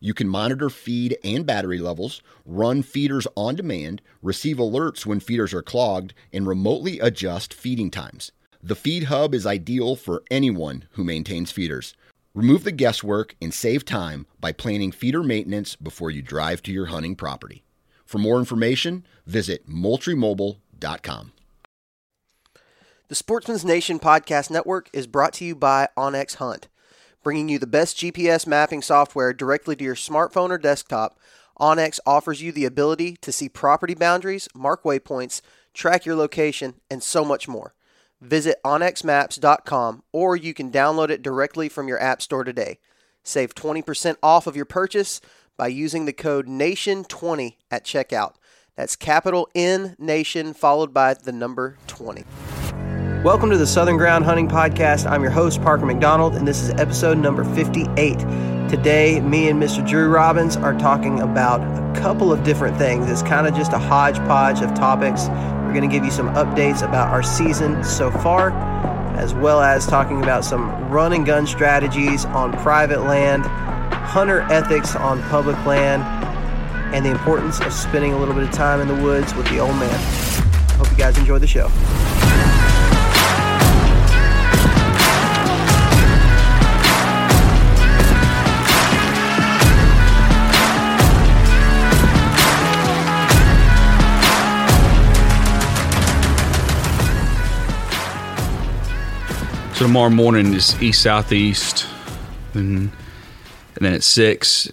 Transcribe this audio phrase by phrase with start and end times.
[0.00, 5.52] you can monitor feed and battery levels, run feeders on demand, receive alerts when feeders
[5.54, 8.32] are clogged, and remotely adjust feeding times.
[8.62, 11.94] The Feed Hub is ideal for anyone who maintains feeders.
[12.34, 16.86] Remove the guesswork and save time by planning feeder maintenance before you drive to your
[16.86, 17.64] hunting property.
[18.04, 21.32] For more information, visit moultriemobile.com.
[23.08, 26.68] The Sportsman's Nation Podcast Network is brought to you by onX Hunt
[27.26, 31.18] bringing you the best GPS mapping software directly to your smartphone or desktop.
[31.58, 35.40] onX offers you the ability to see property boundaries, mark waypoints,
[35.74, 37.74] track your location, and so much more.
[38.20, 42.78] Visit onxmaps.com or you can download it directly from your App Store today.
[43.24, 45.20] Save 20% off of your purchase
[45.56, 48.34] by using the code NATION20 at checkout.
[48.76, 52.22] That's capital N Nation followed by the number 20.
[53.26, 55.10] Welcome to the Southern Ground Hunting Podcast.
[55.10, 58.20] I'm your host, Parker McDonald, and this is episode number 58.
[58.68, 59.84] Today, me and Mr.
[59.84, 63.10] Drew Robbins are talking about a couple of different things.
[63.10, 65.26] It's kind of just a hodgepodge of topics.
[65.26, 68.52] We're going to give you some updates about our season so far,
[69.16, 74.94] as well as talking about some run and gun strategies on private land, hunter ethics
[74.94, 76.04] on public land,
[76.94, 79.58] and the importance of spending a little bit of time in the woods with the
[79.58, 80.00] old man.
[80.76, 81.68] Hope you guys enjoy the show.
[99.86, 101.86] Tomorrow morning is east southeast,
[102.54, 102.90] and,
[103.76, 104.68] and then at six,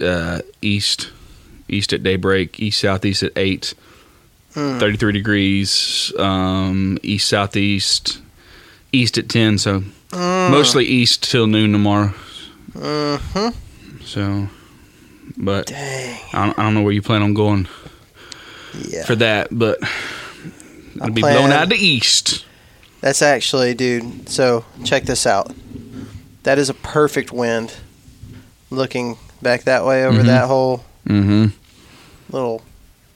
[0.00, 1.10] uh, east
[1.68, 3.74] east at daybreak, east southeast at eight,
[4.54, 4.78] Hmm.
[4.80, 8.18] 33 degrees, um, east southeast,
[8.92, 9.56] east at ten.
[9.58, 10.50] So Hmm.
[10.50, 12.12] mostly east till noon tomorrow.
[12.72, 13.48] Mm-hmm.
[14.04, 14.48] So,
[15.36, 16.18] but Dang.
[16.32, 17.68] I don't, I don't know where you plan on going
[18.88, 19.04] Yeah.
[19.04, 19.78] for that, but
[20.96, 22.44] it'll be blown out of the east.
[23.06, 24.28] That's actually, dude.
[24.28, 25.54] So check this out.
[26.42, 27.72] That is a perfect wind.
[28.68, 30.26] Looking back that way over Mhm.
[30.26, 31.46] that whole Mm-hmm.
[32.30, 32.62] little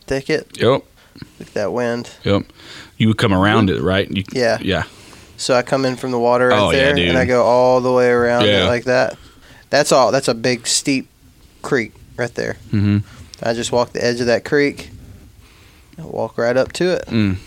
[0.07, 0.47] thicket.
[0.61, 0.85] Yep.
[1.41, 2.09] Look at that wind.
[2.23, 2.45] Yep.
[2.99, 4.09] You would come around it, right?
[4.09, 4.59] You, Yeah.
[4.61, 4.85] Yeah.
[5.37, 7.09] So I come in from the water right Oh, there, dude.
[7.09, 9.17] and I go all the way around it like that.
[9.71, 10.13] That's all.
[10.13, 11.09] That's a big steep
[11.63, 12.59] creek right there.
[12.73, 12.99] Mm-hmm.
[13.43, 14.91] I just walk the edge of that creek.
[15.99, 17.07] I walk right up to it.
[17.09, 17.39] Mm.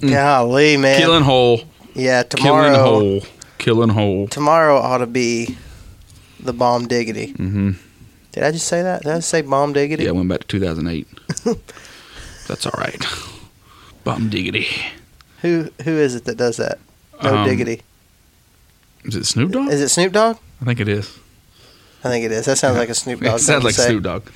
[0.00, 0.98] Golly, man.
[1.00, 1.62] Killing hole.
[1.94, 2.82] yeah, Killing tomorrow.
[2.82, 3.20] hole.
[3.58, 4.28] Killing hole.
[4.28, 5.56] Tomorrow ought to be
[6.40, 7.28] the bomb diggity.
[7.34, 7.70] Mm-hmm.
[8.32, 9.02] Did I just say that?
[9.02, 10.04] Did I say bomb diggity?
[10.04, 11.06] Yeah, I went back to 2008.
[12.48, 13.02] That's all right.
[14.04, 14.66] Bomb diggity.
[15.42, 16.78] Who who is it that does that?
[17.22, 17.82] No Um, diggity.
[19.04, 19.68] Is it Snoop Dogg?
[19.70, 20.36] Is it Snoop Dogg?
[20.60, 21.18] I think it is.
[22.04, 22.44] I think it is.
[22.46, 23.36] That sounds like a Snoop Dogg.
[23.36, 23.88] It sounds like say.
[23.88, 24.28] Snoop Dogg.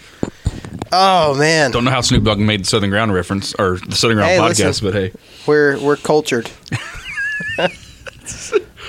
[0.91, 4.17] Oh man, Don't know how Snoop Dogg made the Southern Ground reference or the Southern
[4.17, 4.87] Ground Hey, podcast, listen.
[4.87, 5.13] but hey,
[5.47, 6.51] we're we're cultured.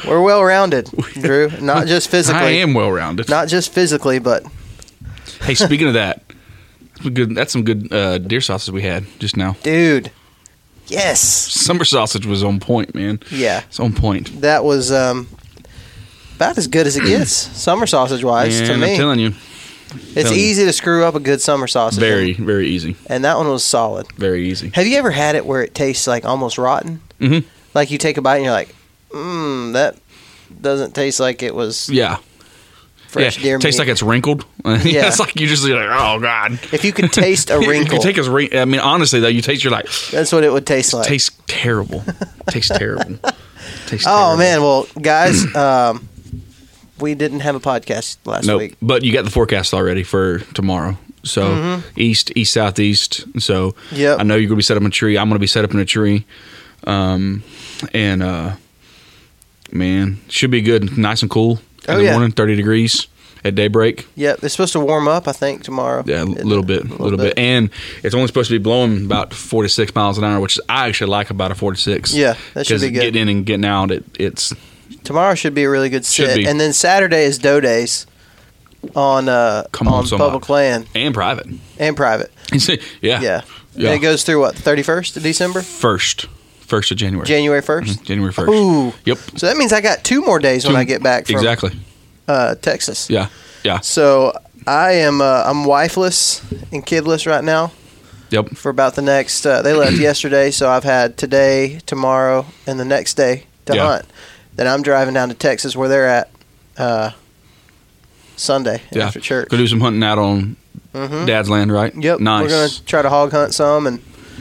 [0.08, 1.50] we're well rounded, Drew.
[1.62, 2.40] Not just physically.
[2.42, 3.30] I am well rounded.
[3.30, 4.44] Not just physically, but
[5.42, 6.24] Hey, speaking of that,
[7.14, 7.36] good.
[7.36, 9.56] That's some good uh, deer sausage we had just now.
[9.64, 10.12] dude.
[10.88, 11.20] Yes.
[11.22, 13.20] Summer sausage was on point, man.
[13.30, 13.62] Yeah.
[13.68, 14.42] It's on point.
[14.42, 15.28] That was um
[16.40, 18.92] about as good as it gets, summer sausage wise, to and me.
[18.92, 19.28] I'm telling you,
[19.92, 20.46] it's telling you.
[20.46, 22.00] easy to screw up a good summer sausage.
[22.00, 22.96] very, very easy.
[23.08, 24.08] And that one was solid.
[24.18, 24.70] Very easy.
[24.74, 27.02] Have you ever had it where it tastes like almost rotten?
[27.20, 27.44] Mhm.
[27.74, 28.74] Like you take a bite and you're like,
[29.12, 29.98] mmm, that
[30.62, 32.18] doesn't taste like it was Yeah.
[33.08, 33.44] fresh yeah.
[33.44, 33.64] deer meat.
[33.64, 34.46] Tastes like it's wrinkled.
[34.66, 35.08] yeah.
[35.08, 36.54] It's like you just like, oh god.
[36.72, 39.28] if you could taste a You wrinkle, can take a wrin- I mean, honestly though,
[39.28, 39.64] you taste.
[39.64, 41.08] You're like, that's what it would taste like.
[41.08, 42.04] tastes terrible.
[42.50, 43.18] tastes terrible.
[43.86, 44.38] Tastes oh terrible.
[44.38, 46.09] man, well guys, um,
[47.02, 48.60] we didn't have a podcast last Nope.
[48.60, 48.76] week.
[48.82, 50.98] But you got the forecast already for tomorrow.
[51.24, 51.84] So Mhm.
[51.98, 53.26] east, east, southeast.
[53.40, 54.20] So Yep.
[54.20, 55.18] I know you're gonna be set up in a tree.
[55.18, 56.26] I'm gonna be set up in a tree.
[56.86, 57.44] Um,
[57.94, 58.52] and uh,
[59.72, 60.98] man, should be good.
[60.98, 62.12] Nice and cool in Oh, the yeah.
[62.14, 62.32] morning.
[62.32, 63.08] Thirty degrees
[63.44, 64.08] at daybreak.
[64.16, 65.28] Yep, it's supposed to warm up.
[65.28, 66.04] I think tomorrow.
[66.06, 67.34] Yeah, a little bit, a little, bit.
[67.38, 67.70] and
[68.04, 71.30] it's only supposed to be blowing about 46 miles an hour, which I actually like
[71.30, 72.14] about a 46.
[72.14, 73.02] Yeah, that should be good.
[73.02, 74.54] Getting in and getting out, it, it's
[75.10, 76.46] Tomorrow should be a really good Should sit, be.
[76.48, 78.06] and then Saturday is doe days.
[78.96, 80.30] on uh, Come on, on somebody.
[80.32, 81.48] public land and private.
[81.80, 82.32] and private.
[82.54, 83.42] yeah, Yeah.
[83.74, 83.90] Yeah.
[83.90, 86.28] And it goes through what thirty first of December, First,
[86.62, 87.26] first of January.
[87.26, 88.52] January 1st January first.
[88.52, 88.94] Ooh.
[89.06, 89.18] Yep.
[89.38, 91.72] So that means I got two more days when I get back from exactly.
[92.28, 93.10] uh, Texas.
[93.10, 93.30] Yeah.
[93.64, 93.80] Yeah.
[93.80, 97.72] So I am uh, I'm wifeless and kidless right now
[98.30, 98.50] Yep.
[98.50, 99.44] for about the next.
[99.44, 103.86] Uh, they left yesterday, so I've had today, tomorrow, and the next day to Yeah.
[103.88, 104.06] hunt.
[104.60, 106.30] Then I'm driving down to Texas where they're at
[106.78, 107.12] uh,
[108.36, 109.06] Sunday Yeah.
[109.08, 109.48] after church.
[109.48, 110.58] Go do some hunting out on
[110.94, 111.26] Mhm.
[111.26, 111.94] Dad's land, right?
[111.96, 112.20] Yep.
[112.20, 112.44] Nice.
[112.44, 114.00] We're gonna try to hog hunt some, and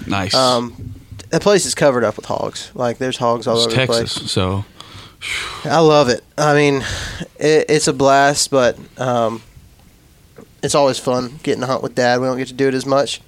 [0.09, 0.35] nice.
[0.35, 0.94] um,
[1.31, 2.73] the place is covered up with hogs.
[2.75, 4.32] Like there's hogs all it's over Texas, the place.
[4.32, 4.65] so
[5.65, 6.25] I love it.
[6.37, 6.82] I mean,
[7.38, 9.41] it, it's a blast, but um,
[10.65, 12.20] it's always fun getting to hunt with Dad.
[12.20, 13.20] We don't get to do it as much,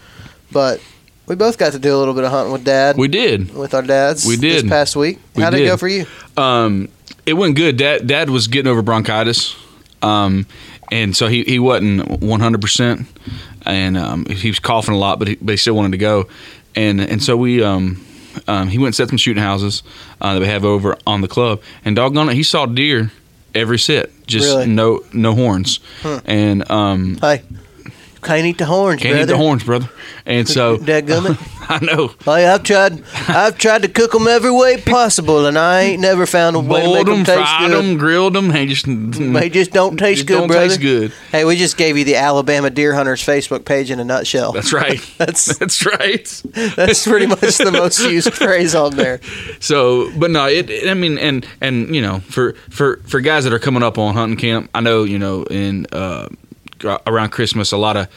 [0.51, 0.81] but
[1.27, 2.97] we both got to do a little bit of hunting with Dad.
[2.97, 3.55] we did.
[3.55, 4.27] with our dads.
[4.27, 4.65] We did.
[4.65, 5.19] this past week.
[5.37, 6.07] We How'd it go for you?
[6.37, 6.89] Um,
[7.27, 7.77] it went good.
[7.77, 9.55] Dad, Dad was getting over bronchitis,
[10.03, 10.47] um,
[10.91, 13.07] and so he, he wasn't one hundred percent,
[13.65, 16.29] and um, he was coughing a lot, but he, but he still wanted to go,
[16.75, 18.05] and and so we um,
[18.49, 19.83] um, he went and set some shooting houses
[20.21, 23.13] uh, that we have over on the club, and doggone it, he saw deer
[23.55, 24.67] every sit, just Really?
[24.67, 26.21] no no horns, Huh.
[26.25, 27.43] and um, Hey,
[28.23, 29.23] can't eat the horns, can't brother.
[29.23, 29.89] eat the horns, brother,
[30.27, 31.39] and so Dadgummit.
[31.71, 32.09] I know.
[32.25, 33.01] Hey, I've tried.
[33.29, 36.81] I've tried to cook them every way possible, and I ain't never found a way
[36.81, 37.85] to Boiled make them them, taste fried good.
[37.85, 38.49] them, grilled them.
[38.49, 38.87] They just
[39.33, 40.67] They just don't taste just good, don't brother.
[40.69, 41.13] taste good.
[41.31, 44.51] Hey, we just gave you the Alabama Deer Hunters Facebook page in a nutshell.
[44.51, 44.99] That's right.
[45.19, 46.43] That's- that's right.
[46.75, 49.21] That's pretty much the most used phrase on there.
[49.61, 53.45] So, but no, it, it- I mean, and and you know, for for for guys
[53.45, 56.29] that are coming up on hunting camp, I know you know in uh,
[56.85, 58.09] around Christmas, a lot of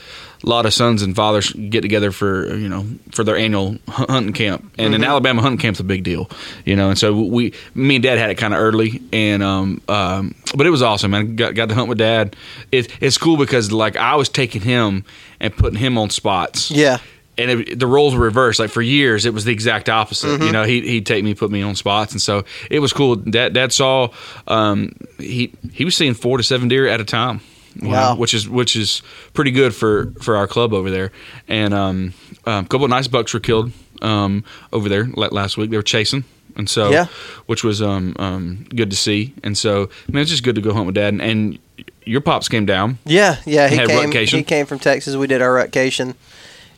[0.46, 4.34] a lot of sons and fathers get together for you know for their annual hunting
[4.34, 6.30] camp, and in Alabama hunting camp's a big deal,
[6.66, 6.90] you know.
[6.90, 10.66] And so we, me and Dad had it kind of early, and um, um, but
[10.68, 11.36] it was awesome, man.
[11.36, 12.36] Got got to hunt with Dad.
[12.72, 15.06] It, it's cool because like I was taking him
[15.40, 16.98] and putting him on spots, Yeah.
[17.38, 18.60] and it, the roles were reversed.
[18.60, 20.42] Like for years, it was the exact opposite.
[20.42, 23.16] You know, he he'd take me, put me on spots, and so it was cool.
[23.16, 24.10] Dad, Dad saw
[24.48, 27.40] um, he he was seeing four to seven deer at a time.
[27.76, 28.16] You know, Wow.
[28.16, 29.02] which is which is
[29.34, 31.12] pretty good for for our club over there.
[31.48, 32.14] And um,
[32.46, 33.72] um, a couple of nice bucks were killed
[34.02, 35.70] um, over there last week.
[35.72, 36.24] They were chasing.
[36.56, 37.08] And so, Yeah.
[37.48, 39.34] which was um, um, good to see.
[39.44, 41.14] And so, man, it's just good to go hunt with dad.
[41.14, 41.58] And, and
[42.06, 43.00] your pops came down.
[43.06, 43.68] Yeah, yeah.
[43.70, 44.06] He Had came.
[44.12, 44.38] rutcation?
[44.38, 45.16] He came from Texas.
[45.16, 46.14] We did our rutcation,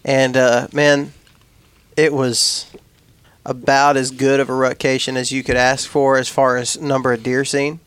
[0.06, 1.12] and uh, man,
[1.98, 2.68] it was
[3.46, 7.12] about as good of a rutcation as you could ask for as far as number
[7.12, 7.80] of deer seen.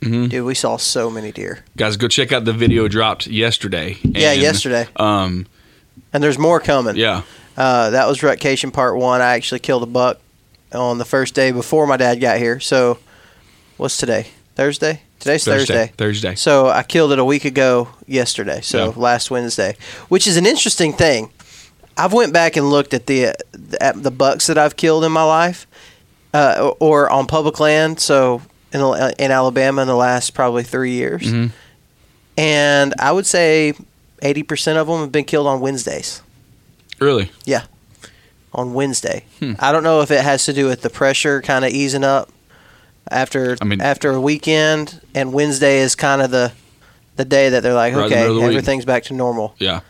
[0.00, 0.28] Mhm.
[0.28, 3.96] Dude, we saw so many deer, Guys, go check out the video dropped yesterday.
[4.02, 4.86] Yeah, yesterday.
[4.96, 5.46] Um,
[6.12, 6.96] and there's more coming.
[6.96, 7.22] yeah,
[7.56, 9.20] Uh, that was rutcation part one.
[9.22, 10.18] I actually killed a buck
[10.72, 12.58] on the first day before my dad got here.
[12.60, 12.98] So,
[13.76, 14.26] what's today?
[14.56, 15.00] Thursday.
[15.20, 15.90] Today's Thursday.
[15.96, 16.34] Thursday.
[16.34, 18.60] So I killed it a week ago yesterday.
[18.62, 18.92] So Yeah.
[18.96, 19.74] last Wednesday,
[20.08, 21.30] which is an interesting thing.
[21.96, 23.32] I've went back and looked at the
[23.80, 25.66] at the bucks that I've killed in my life,
[26.34, 28.00] uh, or on public land.
[28.00, 28.42] So
[28.74, 31.50] in in Alabama in the last probably three years, Mhm.
[32.36, 33.74] and I would say
[34.22, 36.20] eighty percent of them have been killed on Wednesdays.
[37.00, 37.30] Really?
[37.44, 37.62] Yeah,
[38.52, 39.24] on Wednesday.
[39.40, 39.54] Hmm.
[39.58, 42.30] I don't know if it has to do with the pressure kind of easing up
[43.10, 46.52] after I mean- after a weekend, and Wednesday is kind of the
[47.16, 48.44] the day that they're like, Right in the okay, middle week.
[48.56, 49.54] everything's back to normal.
[49.58, 49.80] Yeah.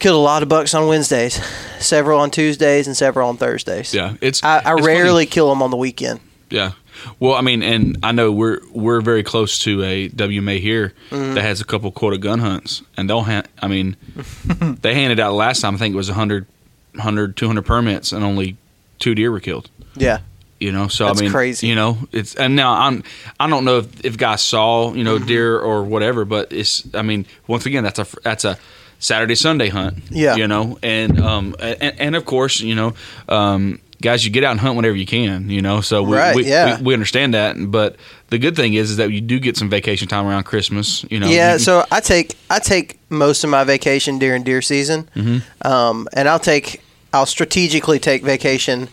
[0.00, 1.40] Killed a lot of bucks on Wednesdays,
[1.78, 3.94] several on Tuesdays, and several on Thursdays.
[3.94, 4.14] Yeah.
[4.20, 4.42] It's.
[4.42, 4.82] I, I it's funny.
[4.86, 6.18] rarely kill them on the weekend.
[6.50, 6.72] Yeah.
[7.20, 11.34] Well, I mean, and I know we're we're very close to a WMA here Mm-hmm.
[11.34, 13.22] that has a couple quota gun hunts, and they'll.
[13.22, 13.96] Ha- I mean,
[14.82, 15.74] they handed out last time.
[15.74, 16.46] I think it was 100,
[16.94, 18.56] 100 200 permits, and only
[18.98, 19.68] two deer were killed.
[19.94, 20.20] Yeah,
[20.58, 21.66] You know, so That's I mean, crazy.
[21.66, 23.02] You know, it's and now I'm
[23.38, 25.26] I don't know if, if guys saw you know Mm-hmm.
[25.26, 28.56] deer or whatever, but it's I mean once again that's a that's a
[28.98, 29.98] Saturday Sunday hunt.
[30.10, 30.36] Yeah.
[30.36, 32.94] you know, and um and, and of course you know
[33.28, 35.48] um guys you get out and hunt whenever you can.
[35.48, 36.76] You know, so we Right, we, yeah.
[36.78, 37.96] we, we understand that, but
[38.28, 41.04] the good thing is is that you do get some vacation time around Christmas.
[41.10, 41.54] You know, yeah.
[41.54, 45.66] You- So I take I take most of my vacation during deer season, Mm-hmm.
[45.66, 46.82] um, and I'll take
[47.14, 48.88] I'll strategically take vacation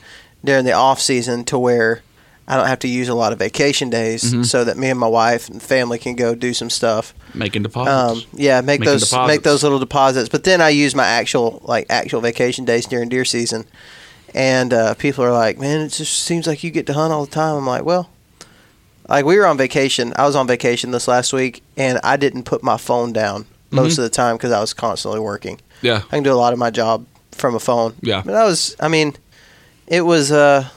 [0.45, 2.01] during the off season to where
[2.47, 4.43] I don't have to use a lot of vacation days, Mm-hmm.
[4.43, 7.13] so that me and my wife and family can go do some stuff.
[7.35, 8.25] making deposits.
[8.25, 9.35] Um, yeah, make Making those deposits.
[9.35, 10.29] make those little deposits.
[10.29, 13.65] But then I use my actual like actual vacation days during deer season,
[14.33, 17.25] and uh, people are like, "Man, it just seems like you get to hunt all
[17.25, 18.09] the time." I'm like, "Well."
[19.07, 20.13] Like we were on vacation.
[20.17, 23.93] I was on vacation this last week, and I didn't put my phone down most
[23.93, 24.01] Mm-hmm.
[24.01, 25.59] of the time because I was constantly working.
[25.81, 27.95] yeah, I can do a lot of my job from a phone.
[28.01, 28.21] Yeah.
[28.23, 29.15] But I was, I mean,
[29.87, 30.69] it was, uh,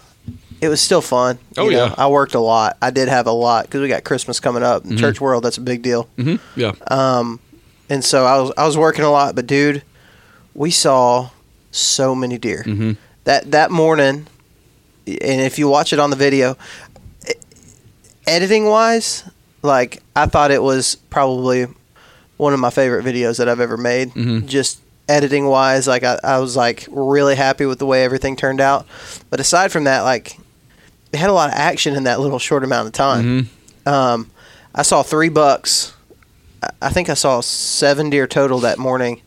[0.63, 1.39] it was still fun.
[1.59, 1.87] Oh, you know?
[1.87, 1.95] yeah.
[1.99, 2.79] I worked a lot.
[2.81, 4.83] I did have a lot because we got Christmas coming up.
[4.85, 4.97] Mm-hmm.
[4.97, 6.05] Church world, that's a big deal.
[6.17, 6.73] hmm Yeah.
[6.91, 7.39] Um,
[7.91, 9.83] And so I was I was working a lot, but dude,
[10.55, 11.29] we saw
[11.71, 12.63] so many deer.
[13.25, 14.27] That that morning,
[15.07, 16.57] and if you watch it on the video,
[18.27, 19.25] editing wise,
[19.63, 21.67] like I thought it was probably
[22.37, 24.11] one of my favorite videos that I've ever made.
[24.15, 24.47] Mhm.
[24.47, 28.61] Just editing wise, like I, I was like really happy with the way everything turned
[28.61, 28.87] out.
[29.31, 30.39] But aside from that, like
[31.13, 33.49] it had a lot of action in that little short amount of time.
[33.87, 33.91] Mhm.
[33.93, 34.31] Um,
[34.75, 35.93] I saw three bucks.
[36.81, 39.21] I think I saw seven deer total that morning.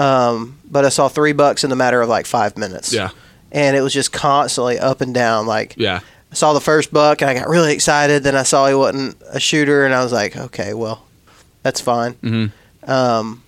[0.00, 2.92] Um, but I saw three bucks in the matter of like five minutes.
[2.92, 3.10] Yeah.
[3.52, 5.46] And it was just constantly up and down.
[5.46, 6.00] Like Yeah.
[6.32, 8.22] I saw the first buck and I got really excited.
[8.22, 11.04] Then I saw he wasn't a shooter and I was like, okay, well,
[11.62, 12.12] that's fine.
[12.14, 12.46] hmm
[12.84, 13.42] Um,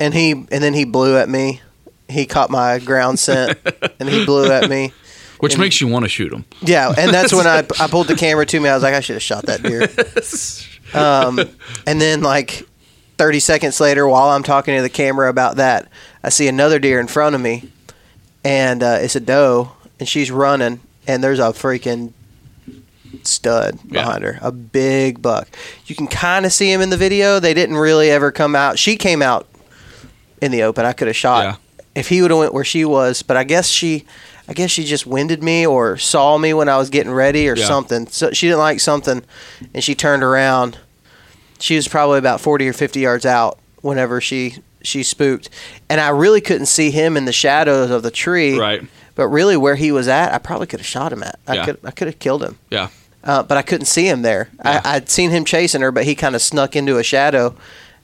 [0.00, 1.60] and he and then he blew at me.
[2.08, 3.58] He caught my ground scent
[4.00, 4.92] and he blew at me.
[5.38, 6.44] Which And- makes you want to shoot him.
[6.62, 8.68] Yeah, and that's when I I pulled the camera to me.
[8.68, 9.88] I was like, I should have shot that deer.
[10.94, 11.40] Um,
[11.88, 12.62] and then like
[13.18, 15.88] 30 seconds later, while I'm talking to the camera about that,
[16.22, 17.70] I see another deer in front of me,
[18.44, 22.12] and uh, it's a doe, and she's running, and there's a freaking
[23.22, 24.02] stud Yeah.
[24.02, 25.48] behind her, a big buck.
[25.86, 27.38] You can kind of see him in the video.
[27.40, 28.78] They didn't really ever come out.
[28.78, 29.46] She came out
[30.40, 30.84] in the open.
[30.84, 31.56] I could have shot Yeah.
[31.94, 34.04] if he would have went where she was, but I guess she.
[34.46, 37.56] I guess she just winded me or saw me when I was getting ready or
[37.56, 37.64] Yeah.
[37.66, 38.06] something.
[38.08, 39.22] So she didn't like something,
[39.72, 40.76] and she turned around.
[41.64, 45.48] She was probably about forty or fifty yards out whenever she she spooked,
[45.88, 48.58] and I really couldn't see him in the shadows of the tree.
[48.58, 48.82] Right.
[49.14, 51.38] But really, where he was at, I probably could have shot him at.
[51.48, 51.64] I Yeah.
[51.64, 52.58] could I could have killed him.
[52.70, 52.88] Yeah.
[53.22, 54.50] Uh, but I couldn't see him there.
[54.62, 54.82] Yeah.
[54.84, 57.54] I, I'd seen him chasing her, but he kind of snuck into a shadow,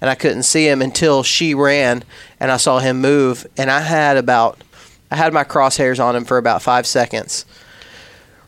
[0.01, 2.03] and I couldn't see him until she ran,
[2.41, 3.47] and I saw him move.
[3.59, 4.65] And I had about,
[5.11, 7.45] I had my crosshairs on him for about five seconds.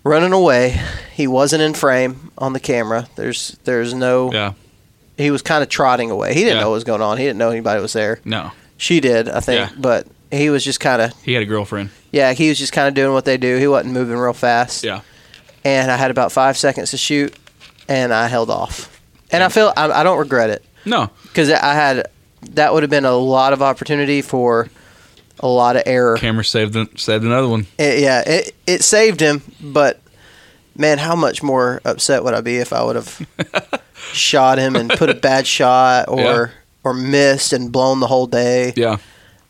[0.04, 0.81] Running away,
[1.12, 3.09] he wasn't in frame on the camera.
[3.16, 4.33] There's, there's no.
[4.33, 4.52] Yeah.
[5.16, 6.35] He was kind of trotting away.
[6.35, 6.61] He didn't Yeah.
[6.62, 7.19] know what was going on.
[7.19, 8.21] He didn't know anybody was there.
[8.25, 8.50] No.
[8.76, 9.76] She did, I think, Yeah.
[9.78, 11.90] but he was just kind of, He had a girlfriend.
[12.11, 13.59] yeah, he was just kind of doing what they do.
[13.59, 15.00] He wasn't moving real fast Yeah.
[15.64, 17.35] and I had about five seconds to shoot,
[17.88, 18.88] and I held off.
[19.31, 21.11] And I feel I, I don't regret it No.
[21.25, 22.07] because I had
[22.52, 24.69] that would have been a lot of opportunity for
[25.40, 26.16] a lot of error.
[26.16, 27.66] Camera saved saved another one.
[27.78, 30.00] It- yeah, it it saved him, but
[30.76, 33.26] man, how much more upset would I be if I would have
[34.12, 36.47] shot him and put a bad shot or Yeah.
[36.85, 38.73] or missed and blown the whole day?
[38.76, 38.99] Yeah.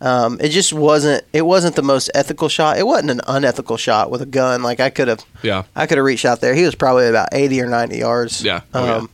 [0.01, 1.25] Um, it just wasn't.
[1.33, 2.77] It wasn't the most ethical shot.
[2.77, 4.63] It wasn't an unethical shot with a gun.
[4.63, 5.25] Like I could have.
[5.43, 5.63] Yeah.
[5.77, 6.55] I could have reached out there.
[6.55, 8.43] He was probably about 80 or 90 yards.
[8.43, 8.63] Yeah.
[8.75, 9.07] Oh, yeah.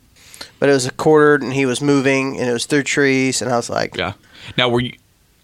[0.58, 3.42] But it was a quartered and he was moving and it was through trees.
[3.42, 4.14] And I was like, Yeah.
[4.56, 4.94] Now, were you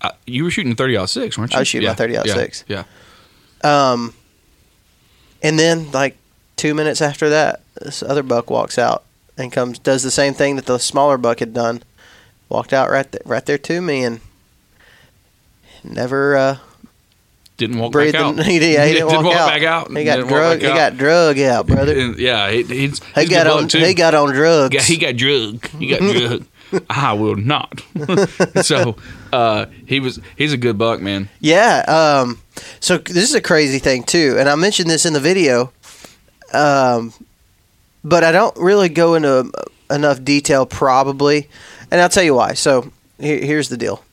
[0.01, 1.57] uh, you were shooting thirty aught six, weren't you?
[1.59, 1.95] I was shooting my Yeah.
[1.97, 2.23] 30 yeah.
[2.25, 2.65] 06.
[2.67, 2.85] Yeah.
[3.63, 4.15] um,
[5.43, 6.17] and then like
[6.57, 9.04] two minutes after that, this other buck walks out
[9.37, 11.83] and comes, does the same thing that the smaller buck had done.
[12.49, 14.21] Walked out right, th- right there to me and
[15.83, 16.59] never uh,
[17.57, 18.39] Didn't walk back out.
[18.45, 19.49] He, yeah, he didn't, walk, out.
[19.49, 19.91] back out.
[19.97, 20.61] He got drug.
[20.61, 20.75] He out.
[20.77, 21.99] got drug out, brother.
[21.99, 23.69] And, yeah, he, he's, He he's a got on.
[23.69, 23.79] too.
[23.79, 24.75] He got on drugs.
[24.75, 25.67] Yeah, he got drug.
[25.79, 26.47] He got drug.
[26.91, 27.83] I will not.
[28.63, 28.97] so
[29.33, 30.21] uh, he was.
[30.37, 31.29] He's a good buck, man.
[31.41, 31.85] Yeah.
[31.87, 32.41] Um,
[32.81, 35.73] so this is a crazy thing too, and I mentioned this in the video,
[36.53, 37.13] um,
[38.05, 39.51] but I don't really go into
[39.91, 41.49] enough detail probably,
[41.91, 42.55] and I'll tell you why.
[42.55, 44.05] So here, here's the deal,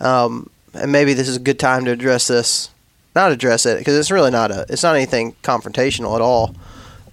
[0.00, 2.70] um, and maybe this is a good time to address this.
[3.14, 4.66] Not address it because it's really not a.
[4.68, 6.54] It's not anything confrontational at all,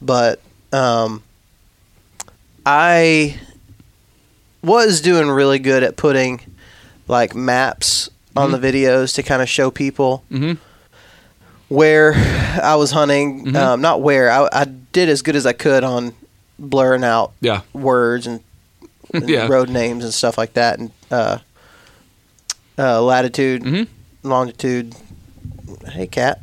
[0.01, 0.41] but
[0.73, 1.23] um,
[2.65, 3.39] I
[4.61, 6.41] was doing really good at putting
[7.07, 10.57] like maps on the videos to kind of show people Mhm.
[11.69, 12.13] Where
[12.61, 13.45] I was hunting.
[13.45, 13.55] Mhm.
[13.55, 16.13] Um, not where I, I did as good as I could on
[16.59, 17.61] blurring out Yeah.
[17.73, 18.41] words and,
[19.13, 19.47] and Yeah.
[19.47, 21.39] road names and stuff like that, and uh,
[22.77, 23.87] uh, latitude, Mhm.
[24.23, 24.95] longitude.
[25.91, 26.41] Hey, cat.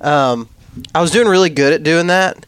[0.00, 0.48] Um,
[0.94, 2.46] I was doing really good at doing that,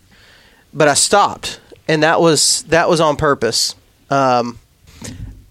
[0.72, 3.74] but I stopped, and that was that was on purpose.
[4.10, 4.58] Um,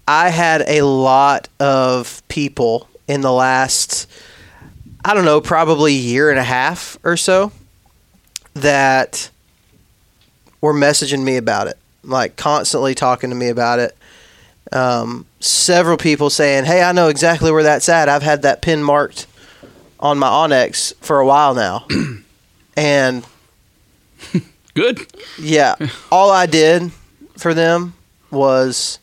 [0.08, 4.08] I had a lot of people in the last,
[5.04, 7.52] I don't know, probably a year and a half or so
[8.56, 9.30] that
[10.62, 13.96] were messaging me about it, like constantly talking to me about it.
[14.72, 18.10] Um, several people saying, "Hey, I know exactly where that's at.
[18.10, 19.26] I've had that pin marked
[20.00, 21.88] on my onX for a while now,"
[22.76, 23.26] and
[24.76, 25.08] Good.
[25.40, 25.76] yeah,
[26.12, 26.92] all I did
[27.38, 27.94] for them
[28.32, 29.00] was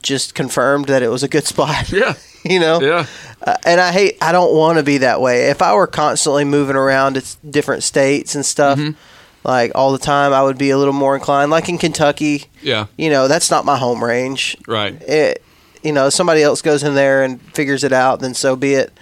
[0.00, 1.90] just confirmed that it was a good spot.
[1.92, 2.14] Yeah.
[2.44, 2.80] you know.
[2.80, 3.06] Yeah.
[3.44, 4.18] Uh, and I hate.
[4.20, 5.50] I don't want to be that way.
[5.50, 8.96] If I were constantly moving around to different states and stuff, Mm-hmm.
[9.44, 11.50] like all the time, I would be a little more inclined.
[11.50, 12.86] Like in Kentucky, Yeah.
[12.96, 14.56] you know, that's not my home range.
[14.68, 15.00] Right.
[15.02, 15.42] It,
[15.82, 18.92] you know, somebody else goes in there and figures it out, then so be it.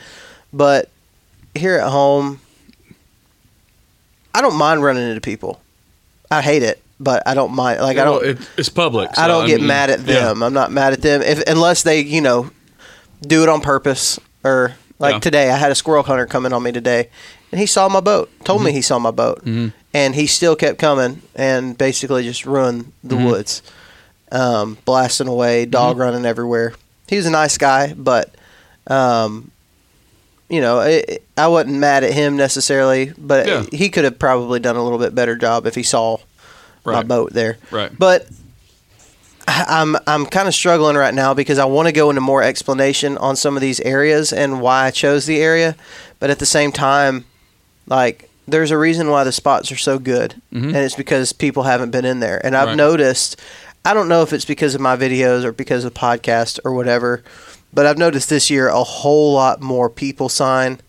[0.53, 0.89] But
[1.55, 2.41] here at home,
[4.35, 5.61] I don't mind running into people.
[6.31, 7.81] I hate it, but I don't mind.
[7.81, 8.25] Like I don't.
[8.25, 9.11] it, it's public.
[9.19, 10.21] I don't get mean, mad at yeah.
[10.27, 10.43] them.
[10.43, 12.51] I'm not mad at them if unless they, you know,
[13.23, 15.19] do it on purpose or like Yeah.
[15.21, 15.51] today.
[15.51, 17.09] I had a squirrel hunter coming on me today,
[17.53, 18.31] and he saw my boat.
[18.45, 18.67] Told Mm-hmm.
[18.67, 19.43] me he saw my boat,
[19.93, 23.25] and he still kept coming and basically just ruined the Mm-hmm.
[23.25, 23.63] woods,
[24.33, 26.75] um, blasting away, dog running everywhere.
[27.09, 28.35] He was a nice guy, but.
[28.87, 29.51] Um,
[30.49, 33.65] you know, it, I wasn't mad at him necessarily, but Yeah.
[33.71, 36.17] he could have probably done a little bit better job if he saw
[36.85, 37.57] my boat there.
[37.71, 37.97] Right.
[37.97, 38.27] But
[39.69, 43.19] I'm I'm kind of struggling right now because I want to go into more explanation
[43.19, 45.77] on some of these areas and why I chose the area,
[46.19, 47.25] but at the same time,
[47.87, 50.69] like there's a reason why the spots are so good, mm-hmm.
[50.69, 52.45] and it's because people haven't been in there.
[52.45, 52.77] And I've Right.
[52.77, 53.41] noticed,
[53.85, 56.73] I don't know if it's because of my videos or because of the podcast or
[56.73, 57.23] whatever,
[57.73, 60.81] but I've noticed this year a whole lot more people sign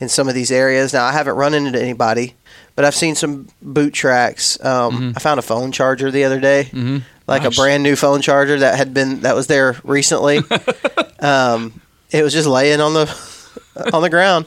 [0.00, 0.92] in some of these areas.
[0.92, 2.34] Now I haven't run into anybody,
[2.76, 4.62] but I've seen some boot tracks.
[4.64, 5.12] Um, mm-hmm.
[5.16, 6.98] I found a phone charger the other day, mm-hmm.
[7.28, 7.56] Like Nice.
[7.56, 10.38] a brand new phone charger that had been that was there recently.
[11.20, 11.80] um,
[12.10, 13.06] it was just laying on the
[13.92, 14.46] on the ground,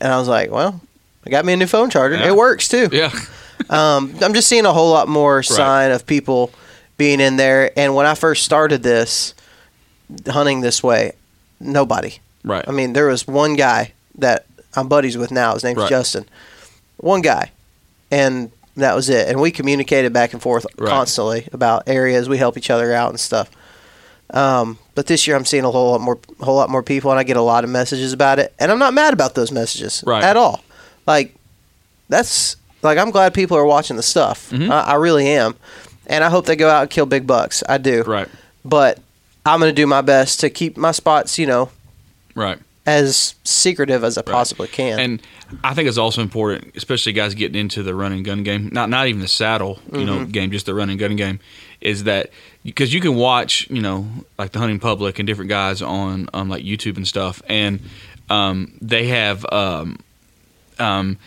[0.00, 0.80] and I was like, "Well,
[1.26, 2.16] I got me a new phone charger.
[2.16, 2.28] Yeah.
[2.28, 3.10] It works too." Yeah.
[3.70, 6.52] Um, I'm just seeing a whole lot more sign of people
[6.98, 7.72] being in there.
[7.76, 9.34] And when I first started this
[10.26, 11.12] hunting this way,
[11.58, 12.18] nobody.
[12.44, 12.62] Right.
[12.68, 15.54] I mean, there was one guy that I'm buddies with now.
[15.54, 15.88] His name's Right.
[15.88, 16.26] Justin.
[16.98, 17.50] One guy,
[18.10, 19.28] and that was it.
[19.28, 20.88] And we communicated back and forth Right.
[20.88, 22.28] constantly about areas.
[22.28, 23.50] We help each other out and stuff.
[24.30, 27.18] Um, but this year, I'm seeing a whole lot more, whole lot more people, and
[27.20, 28.52] I get a lot of messages about it.
[28.58, 30.22] And I'm not mad about those messages Right.
[30.24, 30.64] at all.
[31.06, 31.34] Like
[32.08, 34.50] that's like I'm glad people are watching the stuff.
[34.50, 34.70] Mm-hmm.
[34.72, 35.54] I, I really am,
[36.06, 37.62] and I hope they go out and kill big bucks.
[37.68, 38.02] I do.
[38.02, 38.28] Right.
[38.64, 38.98] But
[39.44, 41.70] I'm going to do my best to keep my spots, you know,
[42.34, 42.58] Right.
[42.86, 44.98] As secretive as I possibly can.
[45.00, 45.22] And
[45.64, 48.88] I think it's also important, especially guys getting into the run and gun game, not
[48.88, 50.30] not even the saddle, you know, Mm-hmm.
[50.30, 51.40] game, just the run and gun game,
[51.80, 52.30] is that
[52.64, 54.06] because you can watch, you know,
[54.38, 57.80] like the hunting public and different guys on on like YouTube and stuff, and
[58.30, 59.98] um, they have um,
[60.78, 61.18] um,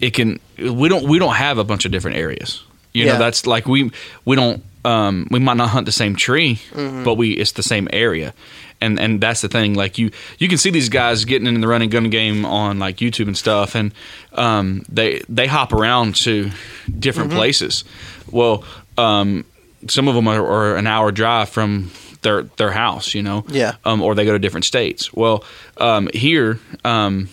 [0.00, 2.62] it can we don't we don't have a bunch of different areas.
[2.92, 3.12] You Yeah.
[3.14, 3.90] know, that's like we
[4.24, 7.04] we don't um, we might not hunt the same tree, Mm-hmm.
[7.04, 8.32] but we it's the same area.
[8.80, 9.74] And and that's the thing.
[9.74, 12.96] Like you you can see these guys getting in the running gun game on like
[13.00, 13.92] YouTube and stuff, and
[14.34, 16.50] um, they they hop around to
[16.98, 17.38] different Mm-hmm.
[17.38, 17.84] places.
[18.30, 18.64] Well,
[18.98, 19.44] um,
[19.88, 23.44] some of them are, are an hour drive from their their house, you know.
[23.48, 23.76] Yeah.
[23.86, 25.10] Um, or they go to different states.
[25.12, 25.42] Well,
[25.78, 27.28] um, here, um,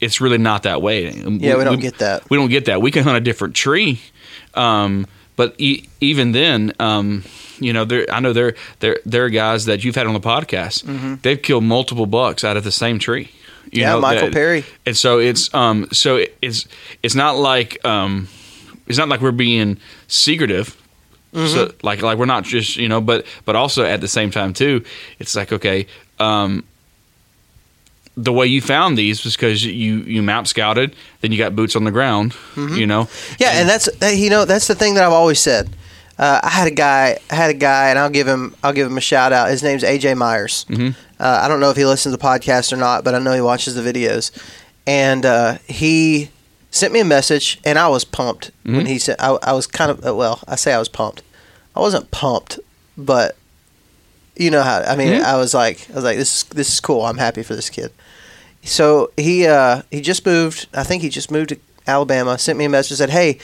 [0.00, 1.10] it's really not that way.
[1.12, 2.30] Yeah, we don't get that.
[2.30, 2.80] We don't get that.
[2.80, 4.00] We can hunt a different tree,
[4.54, 5.06] um,
[5.38, 7.22] but e- even then, um,
[7.58, 8.04] you know, there.
[8.12, 11.22] I know there there there are guys that you've had on the podcast.
[11.22, 13.22] They've killed multiple bucks out of the same tree.
[13.22, 13.78] You Mm-hmm.
[13.80, 14.64] Yeah, know, Michael that- Perry.
[14.86, 16.66] And so it's um so it's
[17.02, 18.28] it's not like um
[18.86, 20.76] it's not like we're being secretive.
[21.34, 21.46] Mm-hmm.
[21.54, 24.52] So like like we're not just you know, but but also at the same time
[24.54, 24.82] too,
[25.18, 25.86] it's like okay,
[26.18, 26.64] um,
[28.20, 31.76] the way you found these was because you you map scouted, then you got boots
[31.76, 32.74] on the ground, Mm-hmm.
[32.76, 33.08] you know.
[33.38, 35.70] Yeah, and that's that, you know that's the thing that I've always said.
[36.18, 38.88] Uh, I had a guy, I had a guy, and I'll give him, I'll give
[38.88, 39.50] him a shout out.
[39.50, 40.66] His name's AJ Myers.
[40.68, 43.32] Uh, I don't know if he listens to the podcast or not, but I know
[43.34, 44.32] he watches the videos.
[44.84, 46.30] And uh, he
[46.72, 49.14] sent me a message, and I was pumped when he said.
[49.20, 51.22] I, I was kind of well, I say I was pumped.
[51.76, 52.58] I wasn't pumped,
[52.96, 53.36] but
[54.38, 54.80] you know how.
[54.82, 57.04] I mean, I was like, I was like, this is this is cool.
[57.04, 57.90] I'm happy for this kid.
[58.64, 60.66] So he uh, he just moved.
[60.74, 62.38] I think he just moved to Alabama.
[62.38, 63.38] Sent me a message said, "Hey,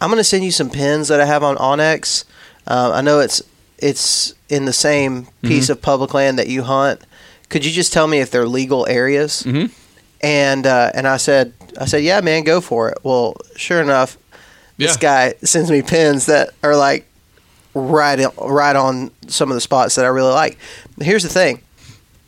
[0.00, 2.24] I'm going to send you some pins that I have on onX.
[2.66, 3.42] Uh, I know it's
[3.78, 7.00] it's in the same piece of public land that you hunt.
[7.48, 9.70] Could you just tell me if they're legal areas?" Mhm.
[10.22, 14.16] And uh, and I said I said, "Yeah, man, go for it." Well, sure enough,
[14.78, 15.00] this Yeah.
[15.30, 17.06] guy sends me pins that are like
[17.74, 20.58] right right on some of the spots that I really like.
[21.00, 21.60] Here's the thing.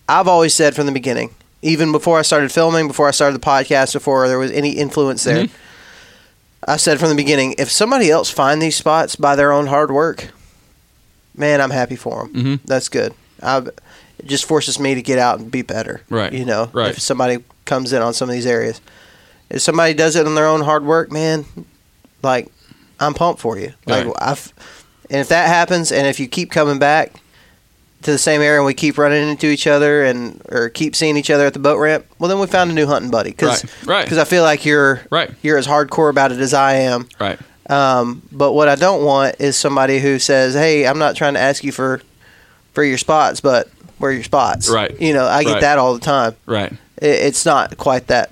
[0.08, 3.44] I've always said from the beginning, even before I started filming, before I started the
[3.44, 5.46] podcast, before there was any influence there,
[6.66, 9.90] I said from the beginning, if somebody else find these spots by their own hard
[9.90, 10.28] work,
[11.36, 12.34] man, I'm happy for them.
[12.34, 12.60] Mhm.
[12.64, 13.14] That's good.
[13.42, 13.58] I,
[14.18, 16.02] it just forces me to get out and be better.
[16.08, 16.32] Right.
[16.32, 16.90] You know, Right.
[16.90, 18.80] if somebody comes in on some of these areas,
[19.50, 21.44] if somebody does it on their own hard work, man,
[22.22, 22.48] like
[23.00, 23.72] I'm pumped for you.
[23.86, 24.14] Like Right.
[24.18, 24.52] I've,
[25.14, 27.12] and if that happens, and if you keep coming back,
[28.02, 31.16] to the same area and we keep running into each other and or keep seeing
[31.16, 33.64] each other at the boat ramp, well then we found a new hunting buddy because
[33.86, 34.12] Right, right.
[34.18, 35.30] I feel like you're Right.
[35.42, 37.08] you're as hardcore about it as I am.
[37.18, 37.38] Right.
[37.70, 41.40] Um, but what I don't want is somebody who says, "Hey, I'm not trying to
[41.40, 42.02] ask you for
[42.74, 44.94] for your spots, but where are your spots?" Right.
[45.00, 45.60] You know, I get Right.
[45.62, 46.36] that all the time.
[46.44, 46.72] Right.
[47.00, 48.28] It, it's not quite that,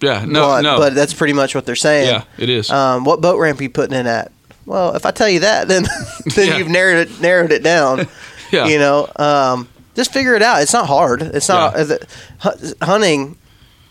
[0.00, 0.24] Yeah.
[0.26, 0.48] No.
[0.48, 0.76] but, no.
[0.76, 2.08] but that's pretty much what they're saying.
[2.08, 2.68] yeah, it is.
[2.68, 4.32] Um, what boat ramp are you putting in at?
[4.68, 5.84] Well, if I tell you that, then
[6.36, 6.56] then Yeah.
[6.58, 8.06] you've narrowed it narrowed it down.
[8.52, 8.66] yeah.
[8.66, 10.60] You know, um, just figure it out.
[10.62, 11.22] It's not hard.
[11.22, 11.80] It's not Yeah.
[11.80, 13.36] uh, the- hunting,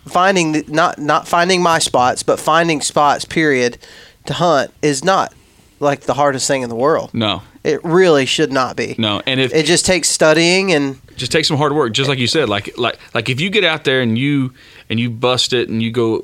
[0.07, 3.25] finding the, not not finding my spots, but finding spots.
[3.25, 3.77] Period.
[4.27, 5.33] To hunt is not
[5.79, 7.11] like the hardest thing in the world.
[7.13, 7.41] No.
[7.63, 8.95] It really should not be.
[8.97, 9.21] No.
[9.25, 12.27] And if It just takes studying and just take some hard work, just like you
[12.27, 12.49] said.
[12.49, 14.53] Like like like if you get out there and you
[14.89, 16.23] and you bust it and you go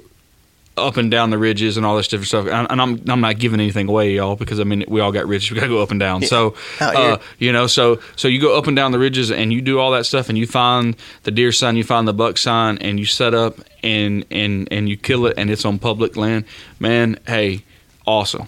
[0.75, 2.47] up and down the ridges and all this different stuff.
[2.47, 5.27] And, and I'm I'm not giving anything away, y'all, because I mean we all got
[5.27, 5.51] ridges.
[5.51, 6.23] We got to go up and down.
[6.23, 9.61] So uh, you know, so so you go up and down the ridges and you
[9.61, 12.77] do all that stuff and you find the deer sign, you find the buck sign,
[12.79, 16.45] and you set up and and and you kill it and it's on public land.
[16.79, 17.63] Man, hey,
[18.07, 18.47] awesome.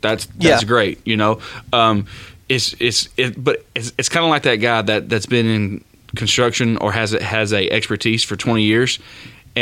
[0.00, 0.66] That's that's Yeah.
[0.68, 1.00] great.
[1.06, 1.40] You know,
[1.72, 2.06] um,
[2.48, 5.84] it's it's it, but it's it's kind of like that guy that that's been in
[6.16, 8.98] construction or has it has a expertise for 20 years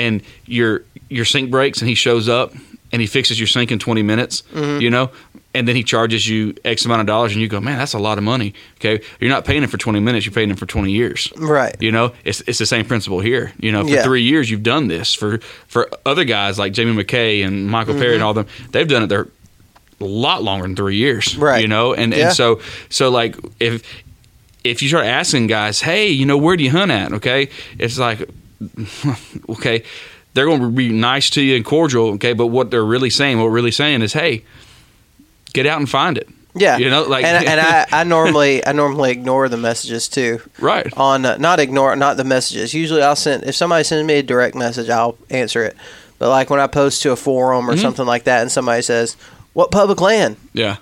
[0.02, 2.52] and your your sink breaks and he shows up
[2.92, 4.80] and he fixes your sink in 20 minutes Mm-hmm.
[4.82, 5.10] you know
[5.54, 7.98] and then he charges you x amount of dollars and you go man that's a
[7.98, 10.66] lot of money okay you're not paying him for 20 minutes you're paying him for
[10.66, 11.74] 20 years right.
[11.80, 14.04] you know it's it's the same principle here you know for Yeah.
[14.04, 18.14] 3 years you've done this for for other guys like Jamie McKay and Michael Perry
[18.14, 19.28] and all them they've done it their
[19.98, 21.62] a lot longer than 3 years Right.
[21.62, 22.26] you know and Yeah.
[22.26, 23.82] and so so like if
[24.64, 27.12] if you start asking guys, hey, you know, where do you hunt at?
[27.12, 28.18] Okay, it's like,
[29.48, 29.82] okay,
[30.34, 32.08] they're going to be nice to you and cordial.
[32.14, 34.44] Okay, but what they're really saying, what we're really saying is, hey,
[35.52, 36.28] get out and find it.
[36.58, 36.78] Yeah.
[36.78, 40.40] you know, like and, and I, I normally I normally ignore the messages too.
[40.58, 42.72] right, on uh, not ignore not the messages.
[42.72, 45.76] Usually I'll send if somebody sends me a direct message, I'll answer it.
[46.18, 47.82] But like when I post to a forum or Mm-hmm.
[47.82, 49.18] something like that, and somebody says,
[49.52, 50.76] "What public land?" yeah,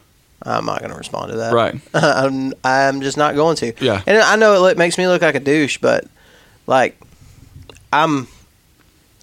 [0.45, 1.53] I'm not going to respond to that.
[1.53, 3.73] right, I'm I'm just not going to.
[3.85, 4.01] Yeah.
[4.07, 6.05] And I know it makes me look like a douche, but
[6.69, 6.97] like
[8.03, 8.29] I'm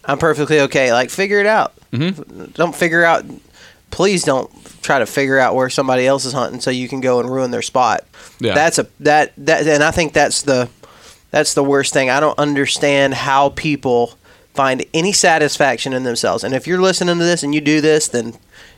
[0.06, 0.92] I'm perfectly okay.
[0.94, 1.74] Like figure it out.
[1.92, 2.54] Mhm.
[2.54, 3.26] Don't figure out.
[3.92, 4.50] Please don't
[4.82, 7.52] try to figure out where somebody else is hunting so you can go and ruin
[7.52, 8.06] their spot.
[8.40, 10.70] yeah, That's a that that and I think that's the
[11.32, 12.10] that's the worst thing.
[12.10, 14.14] I don't understand how people
[14.54, 16.44] find any satisfaction in themselves.
[16.44, 18.34] And if you're listening to this and you do this, then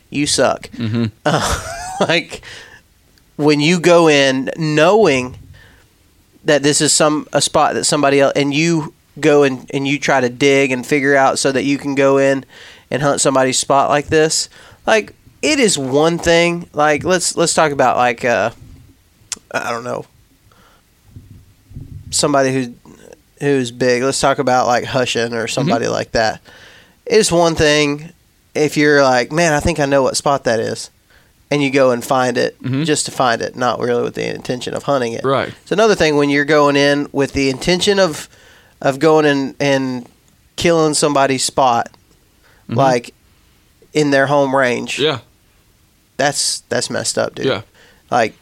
[0.10, 0.70] you suck.
[0.72, 1.12] Mhm.
[1.26, 1.64] Uh,
[2.00, 2.42] like
[3.38, 5.38] when you go in knowing
[6.44, 10.00] that this is some a spot that somebody else and you go and, and you
[10.00, 12.46] try to dig and figure out so that you can go in
[12.90, 14.50] and hunt somebody's spot like this.
[14.88, 18.50] Like it is one thing like let's let's talk about like uh
[19.52, 20.06] i don't know
[22.12, 22.74] somebody who
[23.40, 24.04] who's big.
[24.04, 26.42] Let's talk about like hushin or somebody like that.
[27.06, 28.12] It's one thing
[28.56, 30.92] if you're like man i think i know what spot that is
[31.50, 32.86] and you go and find it Mhm.
[32.86, 35.24] just to find it not really with the intention of hunting it.
[35.26, 38.30] Right, it's another thing when you're going in with the intention of
[38.84, 40.08] of going and and
[40.56, 41.90] killing somebody's spot,
[42.70, 42.76] Mhm.
[42.76, 43.14] like
[43.94, 45.00] in their home range.
[45.00, 45.20] yeah,
[46.18, 47.46] That's that's messed up, dude.
[47.48, 47.62] yeah,
[48.12, 48.34] Like,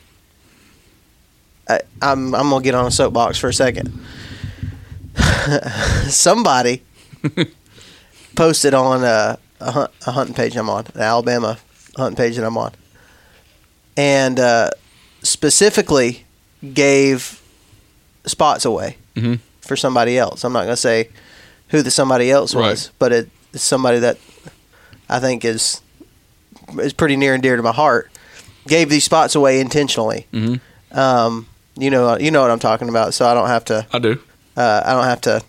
[1.70, 3.98] I, I'm I'm gonna get on a soapbox for a second.
[6.10, 6.84] Somebody
[8.36, 11.58] posted on a, a, hunt, a hunting page I'm on, an Alabama
[11.96, 12.72] hunting page that I'm on,
[13.98, 14.70] and uh,
[15.24, 16.26] specifically
[16.74, 17.42] gave
[18.26, 19.40] spots away Mhm.
[19.72, 20.44] For somebody else.
[20.44, 21.08] I'm not gonna say
[21.70, 22.92] who the somebody else was, Right.
[23.00, 24.18] but it, it's somebody that
[25.08, 25.80] I think is
[26.80, 28.12] is pretty near and dear to my heart.
[28.68, 30.28] Gave these spots away intentionally.
[30.32, 30.56] hmm
[30.92, 33.14] Um, you know, you know what I'm talking about.
[33.14, 33.88] So I don't have to.
[33.94, 34.20] I do.
[34.58, 35.42] Uh, I don't have to.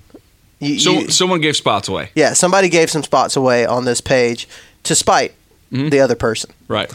[0.61, 4.01] You, So you- someone gave spots away, yeah, somebody gave some spots away on this
[4.01, 4.47] page
[4.85, 5.35] to spite
[5.73, 5.91] Mhm.
[5.91, 6.91] the other person, right?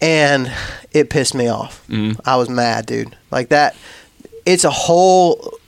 [0.00, 0.50] and
[0.90, 1.82] it pissed me off.
[1.88, 2.18] Mhm.
[2.26, 3.14] I was mad, dude.
[3.30, 3.76] Like that.
[4.44, 5.58] It's a whole.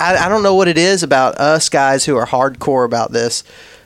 [0.00, 3.44] I, I don't know what it is about us guys who are hardcore about this,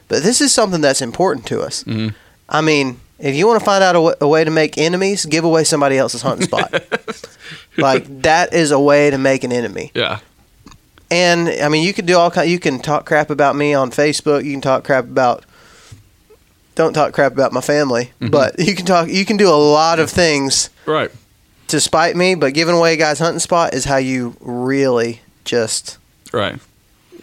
[0.09, 1.85] but this is something that's important to us.
[1.85, 2.15] Mhm.
[2.49, 5.25] I mean, if you want to find out a, w- a way to make enemies,
[5.27, 6.73] give away somebody else's hunting spot.
[7.77, 9.93] like that is a way to make an enemy.
[9.95, 10.19] Yeah,
[11.11, 12.51] And I mean, you can do all kind.
[12.51, 14.45] You can talk crap about me on Facebook.
[14.45, 15.45] You can talk crap about.
[16.77, 18.31] Don't talk crap about my family, Mm-hmm.
[18.31, 19.09] but you can talk.
[19.09, 21.11] You can do a lot of things right.
[21.69, 22.35] to spite me.
[22.37, 25.99] But giving away a guy's hunting spot is how you really just
[26.33, 26.59] Right.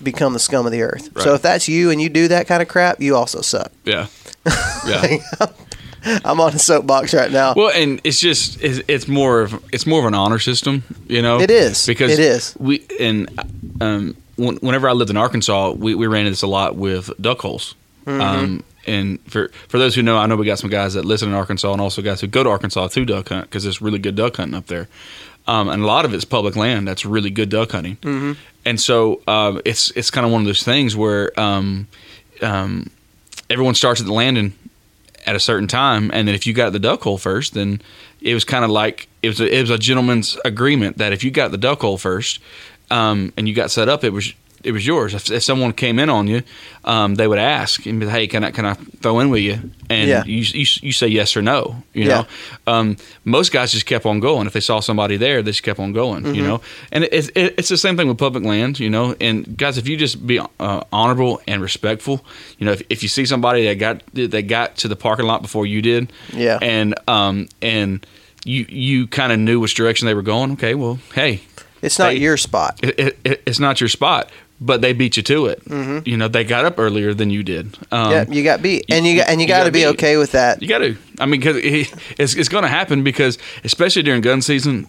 [0.03, 1.09] become the scum of the earth.
[1.15, 1.23] Right.
[1.23, 3.71] So if that's you and you do that kind of crap, you also suck.
[3.85, 4.07] Yeah.
[4.87, 5.17] Yeah.
[6.23, 7.53] I'm on a soapbox right now.
[7.53, 11.21] Well, and it's just it's, it's more of it's more of an honor system, you
[11.21, 11.41] know.
[11.41, 11.85] It is.
[11.85, 12.55] because It is.
[12.59, 13.27] We and
[13.81, 17.11] um, when- whenever I lived in Arkansas, we, we ran into this a lot with
[17.19, 17.75] duck holes.
[18.05, 18.21] Mm-hmm.
[18.21, 21.27] Um, and for for those who know, I know we got some guys that listen
[21.29, 23.99] in Arkansas, and also guys who go to Arkansas to duck hunt because there's really
[23.99, 24.87] good duck hunting up there.
[25.47, 27.95] Um, and a lot of it's public land that's really good duck hunting.
[27.97, 28.33] Mm-hmm.
[28.65, 31.87] And so um, it's it's kind of one of those things where um,
[32.41, 32.89] um,
[33.49, 34.53] everyone starts at the landing
[35.25, 37.81] at a certain time, and then if you got the duck hole first, then
[38.21, 41.23] it was kind of like it was a, it was a gentleman's agreement that if
[41.23, 42.39] you got the duck hole first,
[42.91, 44.33] um, and you got set up, it was
[44.67, 45.13] it was yours.
[45.13, 46.41] If, if someone came in on you,
[46.83, 49.71] um, they would ask and be, "Hey, can I can I throw in with you?"
[49.89, 50.23] And Yeah.
[50.25, 51.81] you, you you say yes or no.
[51.93, 52.07] You Yeah.
[52.21, 52.25] know,
[52.73, 54.47] um, most guys just kept on going.
[54.47, 56.25] If they saw somebody there, they just kept on going.
[56.25, 56.47] You Mm-hmm.
[56.47, 58.79] know, and it, it, it's the same thing with public land.
[58.79, 62.25] You know, and guys, if you just be uh, honorable and respectful,
[62.59, 65.41] you know, if, if you see somebody that got that got to the parking lot
[65.41, 66.59] before you did, Yeah.
[66.61, 68.05] and um and
[68.45, 70.51] you you kind of knew which direction they were going.
[70.53, 71.41] Okay, well, hey,
[71.81, 72.79] it's not they- your spot.
[72.83, 75.63] it, it- it's not your spot, but they beat you to it.
[75.65, 76.07] Mm-hmm.
[76.07, 77.77] You know, they got up earlier than you did.
[77.91, 79.87] Um, yeah, you got beat, and you got and you, you got to be beat.
[79.87, 80.61] okay with that.
[80.61, 80.97] You got to.
[81.19, 84.87] I mean, because it, it's it's going to happen because especially during gun season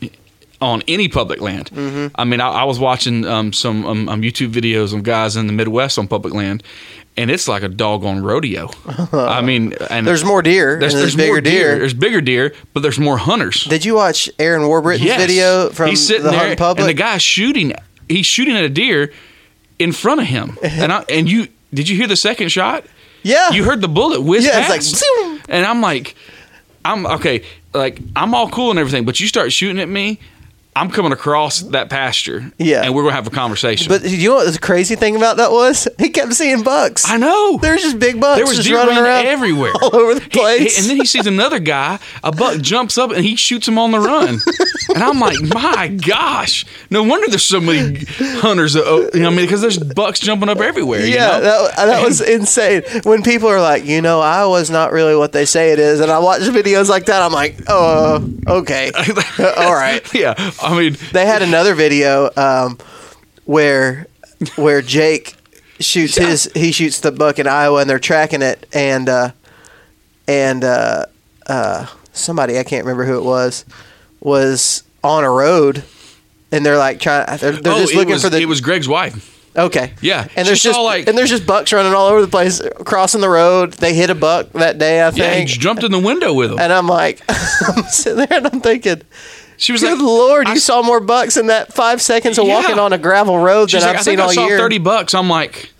[0.61, 1.71] on any public land.
[1.71, 2.15] Mm-hmm.
[2.17, 5.47] I mean, I, I was watching um, some um, um, YouTube videos of guys in
[5.47, 6.65] the Midwest on public land,
[7.17, 8.71] and it's like a doggone rodeo.
[9.13, 10.79] I mean, and There's more deer.
[10.81, 11.79] there's, there's, there's bigger more deer.
[11.79, 13.65] There's bigger deer, but there's more hunters.
[13.65, 15.21] Did you watch Aaron Warbritton's Yes.
[15.21, 16.81] video from he's sitting the there, public?
[16.81, 17.73] and the guy's shooting.
[18.09, 19.13] He's shooting at a deer
[19.79, 22.85] in front of him, and I, and you did you hear the second shot?
[23.23, 26.15] yeah, You heard the bullet whiz Yeah, it's like, and I'm like,
[26.85, 30.19] I'm okay, like I'm all cool and everything, but you start shooting at me.
[30.79, 32.83] I'm coming across that pasture, Yeah.
[32.85, 33.89] and we're gonna have a conversation.
[33.89, 35.89] But you know what the crazy thing about that was?
[35.99, 37.09] He kept seeing bucks.
[37.11, 40.15] I know There's just big bucks there was just deer running around everywhere, all over
[40.15, 40.77] the place.
[40.77, 41.99] he- and then he sees another guy.
[42.23, 44.39] A buck jumps up and he shoots him on the run.
[44.95, 46.65] and I'm like, my gosh!
[46.91, 48.05] No wonder there's so many
[48.41, 48.77] hunters.
[48.77, 51.01] uh, oh, You know, I mean, because there's bucks jumping up everywhere.
[51.05, 51.41] you yeah, know?
[51.43, 52.83] that, that was insane.
[53.03, 56.11] When people are like, you know, Iowa's not really what they say it is, and
[56.11, 58.91] I watch videos like that, I'm like, oh, okay,
[59.57, 60.03] all right.
[60.15, 60.35] yeah,
[60.69, 62.79] I mean, They had another video um,
[63.45, 64.07] where
[64.57, 65.35] where Jake
[65.81, 69.31] shoots his he shoots the buck in Iowa and they're tracking it and uh,
[70.27, 71.07] and uh,
[71.47, 73.65] uh, somebody I can't remember who it was
[74.21, 75.85] was on a road
[76.53, 78.89] and they're like trying they're, they're oh, just looking was, for the it was Greg's
[78.89, 79.35] wife.
[79.57, 79.93] okay.
[80.03, 83.21] Yeah, and there's just like- and there's just bucks running all over the place crossing
[83.21, 83.73] the road.
[83.75, 85.51] They hit a buck that day I Yeah, he think.
[85.51, 86.59] jumped in the window with him.
[86.59, 89.03] and I'm like I'm sitting there and I'm thinking
[89.59, 92.47] She was Good like, lord, you I- saw more bucks in that five seconds of
[92.47, 92.55] Yeah.
[92.61, 94.57] walking on a gravel road She's than like, I've I seen think I saw year.
[94.59, 95.15] thirty bucks.
[95.15, 95.71] I'm like,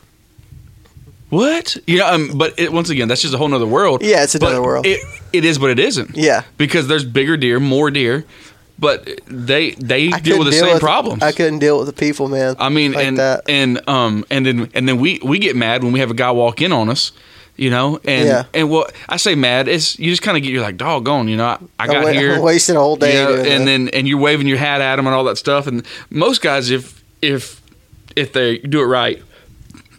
[1.31, 1.77] what?
[1.87, 4.03] Yeah, um, but it, once again, that's just a whole other world.
[4.03, 4.87] Yeah, it's another But world.
[4.87, 5.01] It,
[5.33, 6.17] it is, but it isn't.
[6.17, 6.43] Yeah.
[6.57, 8.25] because there's bigger deer, more deer,
[8.79, 11.23] but they they I deal with the couldn't same problems.
[11.23, 12.57] I couldn't deal with the people, man.
[12.59, 13.43] I mean, like and that.
[13.49, 16.31] and um and then and then we we get mad when we have a guy
[16.31, 17.13] walk in on us.
[17.59, 18.45] You know, and Yeah.
[18.55, 21.27] and what I say, mad is you just kind of get you're like doggone.
[21.29, 23.65] You know, I, I got here, wasted a whole day you know, and that.
[23.67, 25.67] then and you're waving your hat at them and all that stuff.
[25.67, 27.61] And most guys, if if
[28.15, 29.21] if they do it right,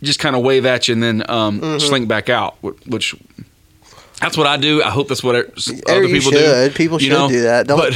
[0.02, 1.80] just kind of wave at you and then um, Mm-hmm.
[1.80, 2.56] slink back out,
[2.88, 3.14] which
[4.22, 4.82] that's what I do.
[4.82, 6.70] I hope that's what other people should.
[6.70, 6.70] do.
[6.76, 7.28] People you should know?
[7.28, 7.68] do that.
[7.68, 7.92] Don't- but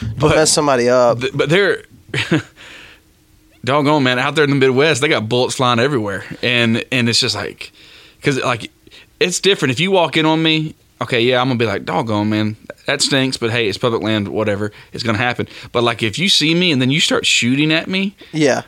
[0.00, 1.18] Don't but mess somebody up.
[1.20, 1.82] th- but they're
[3.64, 5.00] doggone man out there in the Midwest.
[5.00, 7.72] They got bullets flying everywhere, and and it's just like
[8.16, 8.70] because like
[9.20, 9.72] it's different.
[9.72, 13.02] If you walk in on me, okay, yeah, I'm gonna be like doggone man, that
[13.02, 13.36] stinks.
[13.36, 14.72] But hey, it's public land, whatever.
[14.92, 15.48] It's gonna happen.
[15.72, 18.62] But like if you see me and then you start shooting at me, Yeah.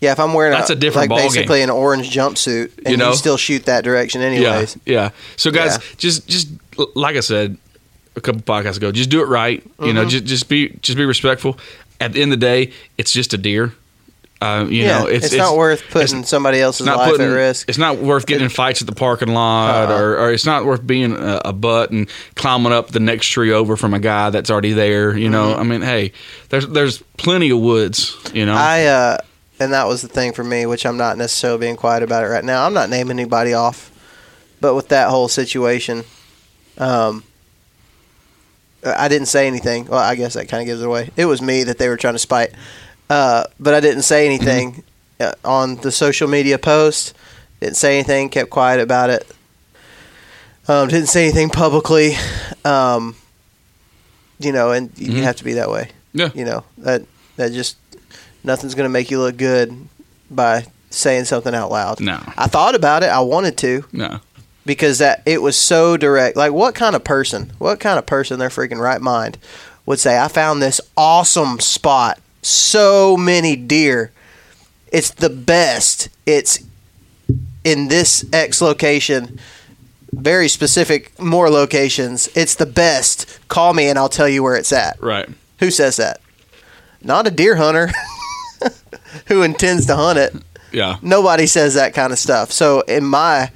[0.00, 2.90] Yeah, if I'm wearing That's a different like ball basically an orange jumpsuit and You
[2.92, 3.14] you, know?
[3.14, 4.76] still shoot that direction anyways.
[4.84, 5.10] Yeah, yeah.
[5.36, 5.82] So guys, Yeah.
[5.96, 6.48] just just
[6.94, 7.56] like I said
[8.14, 9.60] a couple podcasts ago, just do it right.
[9.82, 10.08] You know, Mm-hmm.
[10.10, 11.58] just just be just be respectful.
[12.00, 13.72] At the end of the day, it's just a deer.
[14.40, 17.68] Uh, you yeah, know, it's, not worth putting somebody else's not life putting, at risk.
[17.68, 20.00] It's not worth getting in fights at the parking lot, Uh-uh.
[20.00, 23.50] or, or it's not worth being a, a butt and climbing up the next tree
[23.50, 25.16] over from a guy that's already there.
[25.16, 25.60] You know, Mm-hmm.
[25.60, 26.12] I mean, hey,
[26.50, 28.16] there's there's plenty of woods.
[28.32, 29.18] You know, I uh
[29.58, 32.28] and that was the thing for me, which I'm not necessarily being quiet about it
[32.28, 32.64] right now.
[32.64, 33.90] I'm not naming anybody off,
[34.60, 36.04] but with that whole situation,
[36.78, 37.24] um,
[38.84, 39.86] I didn't say anything.
[39.86, 41.10] Well, I guess that kind of gives it away.
[41.16, 42.52] It was me that they were trying to spite,
[43.10, 44.82] uh, but I didn't say anything
[45.20, 47.14] uh, on the social media post.
[47.60, 48.28] Didn't say anything.
[48.28, 49.26] Kept quiet about it.
[50.68, 52.12] Um, didn't say anything publicly.
[52.64, 53.16] Um,
[54.38, 55.22] you know, and you Mhm.
[55.22, 57.02] have to be that way yeah, you know that
[57.36, 57.76] that just
[58.44, 59.74] nothing's going to make you look good
[60.30, 62.00] by saying something out loud.
[62.00, 63.06] no, I thought about it.
[63.06, 64.20] I wanted to, no.
[64.64, 66.36] because that it was so direct.
[66.36, 67.52] Like, what kind of person?
[67.58, 69.38] What kind of person in their freaking right mind
[69.86, 74.12] would say, "I found this awesome spot, so many deer.
[74.92, 76.08] It's the best.
[76.26, 76.60] It's
[77.64, 79.38] in this X location."
[80.10, 82.28] Very specific, more locations.
[82.34, 83.26] It's the best.
[83.48, 85.00] Call me and I'll tell you where it's at.
[85.02, 85.28] Right.
[85.58, 86.22] Who says that?
[87.02, 87.90] Not a deer hunter
[89.26, 90.34] who intends to hunt it.
[90.72, 90.96] Yeah.
[91.02, 92.52] Nobody says that kind of stuff.
[92.52, 93.50] So in my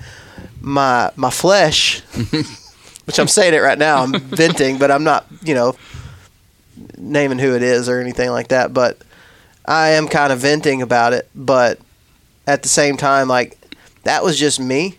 [0.60, 2.00] my my flesh,
[3.04, 5.76] which I'm saying it right now, I'm venting, but I'm not, you know,
[7.02, 8.72] naming who it is or anything like that.
[8.72, 8.98] But
[9.66, 11.28] I am kind of venting about it.
[11.34, 11.78] But
[12.46, 13.58] at the same time, like
[14.04, 14.98] that was just me.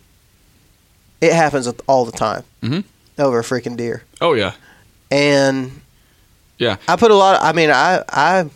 [1.22, 2.84] It happens all the time Mhm.
[3.18, 4.54] over a freaking deer, Oh yeah.
[5.10, 5.82] and
[6.58, 6.76] Yeah.
[6.88, 7.42] I put a lot.
[7.42, 8.50] I mean, I I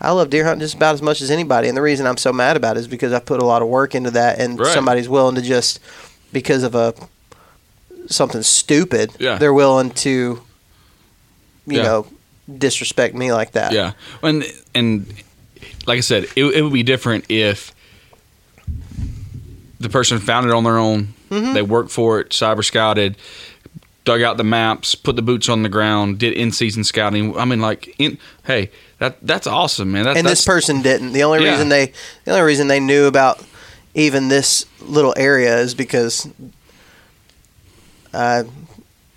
[0.00, 2.32] I love deer hunting just about as much as anybody, and the reason I'm so
[2.32, 4.72] mad about it is because I put a lot of work into that, and Right.
[4.72, 5.80] somebody's willing to just
[6.32, 6.94] because of a
[8.08, 9.36] something stupid, Yeah.
[9.38, 10.10] they're willing to,
[11.66, 11.82] you Yeah.
[11.82, 12.06] know,
[12.58, 13.72] disrespect me like that.
[13.72, 15.06] Yeah, and and
[15.86, 17.74] like I said, it, it would be different if
[19.78, 21.14] the person found it on their own.
[21.30, 21.54] Mm-hmm.
[21.54, 23.16] They worked for it, cyber scouted,
[24.04, 27.36] dug out the maps, put the boots on the ground, did in season scouting.
[27.36, 30.04] I mean, like, in, hey, that that's awesome, man.
[30.04, 31.12] That, and that's, this person didn't.
[31.12, 31.50] The only Yeah.
[31.52, 31.92] reason they
[32.24, 33.42] the only reason they knew about
[33.94, 36.28] even this little area is because
[38.14, 38.44] I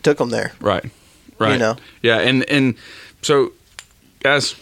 [0.04, 0.52] took them there.
[0.60, 0.86] right,
[1.38, 1.76] right, You know.
[2.02, 2.76] yeah, and and
[3.22, 3.52] so
[4.24, 4.56] guys,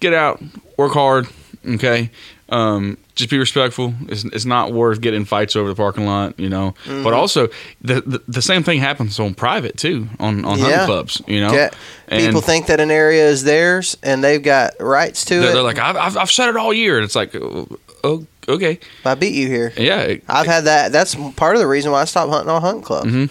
[0.00, 0.42] get out,
[0.76, 1.26] work hard,
[1.66, 2.10] okay.
[2.50, 3.94] Um, just be respectful.
[4.08, 6.74] It's, it's not worth getting fights over the parking lot, you know.
[6.84, 7.02] Mm-hmm.
[7.04, 7.48] But also,
[7.80, 10.64] the, the the same thing happens on private too, on on Yeah.
[10.64, 11.52] hunting clubs, you know.
[11.52, 11.70] Yeah.
[12.10, 15.52] People think that an area is theirs and they've got rights to they're, it.
[15.54, 19.14] they're like, I've, I've I've said it all year, and it's like, oh, okay, I
[19.14, 19.72] beat you here.
[19.76, 20.92] yeah, I've had that.
[20.92, 23.10] That's part of the reason why I stopped hunting on hunting clubs.
[23.10, 23.30] Mhm.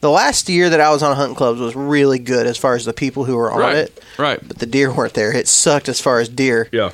[0.00, 2.84] The last year that I was on hunting clubs was really good as far as
[2.86, 5.30] the people who were on right, it, right, but the deer weren't there.
[5.36, 6.68] It sucked as far as deer.
[6.72, 6.90] yeah,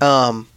[0.00, 0.48] Um,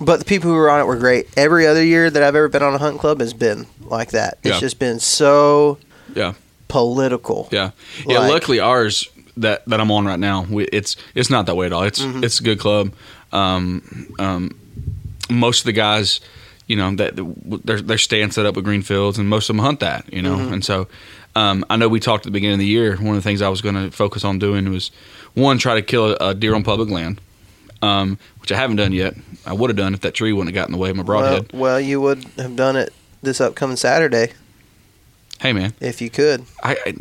[0.00, 1.28] but the people who were on it were great.
[1.36, 4.38] Every other year that I've ever been on a hunting club has been like that.
[4.44, 4.60] It's Yeah.
[4.60, 5.78] just been so
[6.14, 6.32] yeah.
[6.68, 7.48] political.
[7.52, 7.70] Yeah,
[8.06, 8.20] yeah.
[8.20, 11.66] Like- luckily, ours that that I'm on right now, we, it's it's not that way
[11.66, 11.82] at all.
[11.82, 12.24] It's Mm-hmm.
[12.24, 12.92] it's a good club.
[13.32, 13.82] Um,
[14.18, 14.58] um,
[15.28, 16.20] most of the guys,
[16.66, 17.12] you know, that
[17.64, 20.22] they're they're staying set up with green fields, and most of them hunt that, you
[20.22, 20.36] know.
[20.36, 20.52] Mm-hmm.
[20.54, 20.88] And so,
[21.36, 22.96] um, I know we talked at the beginning of the year.
[22.96, 24.90] One of the things I was going to focus on doing was
[25.34, 27.20] one, try to kill a, a deer on public land,
[27.82, 29.14] um, which I haven't done yet.
[29.44, 31.02] I would have done if that tree wouldn't have got in the way of my
[31.02, 31.52] Well, broadhead.
[31.52, 34.32] well, you would have done it this upcoming Saturday
[35.40, 36.44] hey, man, if you could.
[36.62, 36.94] I, I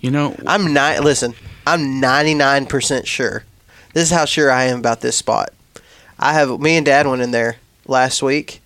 [0.00, 1.00] you know, I'm not.
[1.04, 1.34] Listen,
[1.66, 3.44] I'm 99 percent sure.
[3.94, 5.50] This is how sure I am about this spot.
[6.18, 8.60] I have me and Dad went in there last week,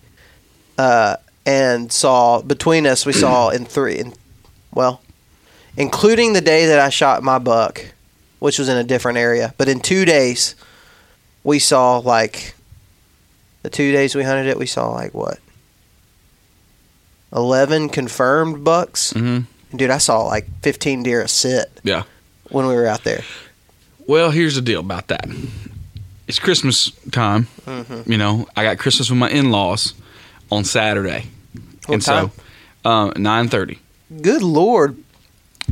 [0.77, 4.13] uh, and saw between us we saw in three, in,
[4.75, 5.01] well,
[5.77, 7.83] including the day that I shot my buck,
[8.39, 10.55] which was in a different area, but in two days,
[11.43, 12.55] we saw like
[13.63, 15.39] the two days we hunted it, we saw like what.
[17.35, 19.13] 11 confirmed bucks.
[19.13, 22.03] mhm, Dude, I saw like 15 deer a sit yeah.
[22.49, 23.21] when we were out there.
[24.05, 25.25] Well, here's the deal about that.
[26.27, 27.47] It's Christmas time.
[27.65, 28.11] Mm-hmm.
[28.11, 29.93] You know, I got Christmas with my in-laws
[30.51, 31.25] on Saturday,
[31.87, 32.31] What and time?
[32.83, 33.79] so um, nine thirty.
[34.21, 34.97] Good lord,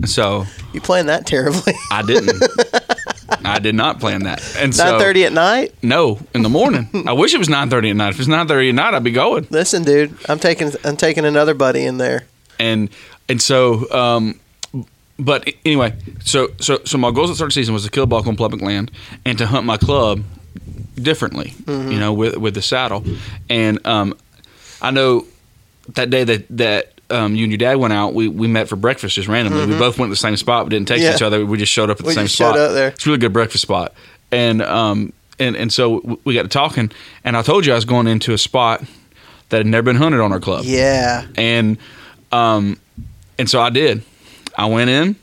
[0.05, 1.73] So you planned that terribly.
[1.91, 2.41] I didn't.
[3.45, 4.41] I did not plan that.
[4.57, 5.73] And so Nine thirty at night.
[5.81, 6.89] no, in the morning.
[7.07, 8.09] I wish it was nine thirty at night.
[8.13, 9.47] If it's nine thirty at night, I'd be going.
[9.49, 12.25] Listen, dude, I'm taking I'm taking another buddy in there.
[12.59, 12.89] and
[13.29, 14.39] and so um
[15.17, 18.07] but anyway so so so my goals at start of season was to kill a
[18.07, 18.91] buck on public land
[19.25, 20.23] and to hunt my club
[20.95, 23.03] differently you know with with the saddle
[23.49, 24.13] and um
[24.81, 25.25] i know
[25.93, 28.13] that day that that um, you and your dad went out.
[28.13, 29.65] We, we met for breakfast just randomly.
[29.65, 31.13] We both went to the same spot, but didn't text Yeah.
[31.15, 31.45] each other.
[31.45, 32.59] We just showed up at the We same just showed spot.
[32.59, 32.87] up there.
[32.89, 33.93] It's a really good breakfast spot,
[34.31, 36.91] and um and and so we got to talking,
[37.23, 38.83] and I told you I was going into a spot
[39.49, 41.77] that had never been hunted on our club Yeah, and
[42.31, 42.77] um
[43.37, 44.03] and so I did.
[44.57, 45.15] I went in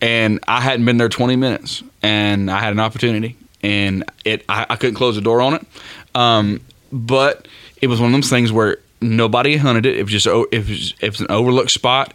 [0.00, 4.66] and I hadn't been there 20 minutes and I had an opportunity and it I,
[4.70, 5.66] I couldn't close the door on it.
[6.14, 6.60] Um
[6.92, 7.46] but
[7.80, 9.96] it was one of those things where nobody hunted it.
[9.98, 12.14] It was just o- it was it was an overlooked spot.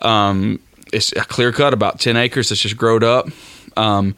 [0.00, 0.60] Um
[0.92, 3.28] it's a clear cut about 10 acres that's just growed up.
[3.76, 4.14] Um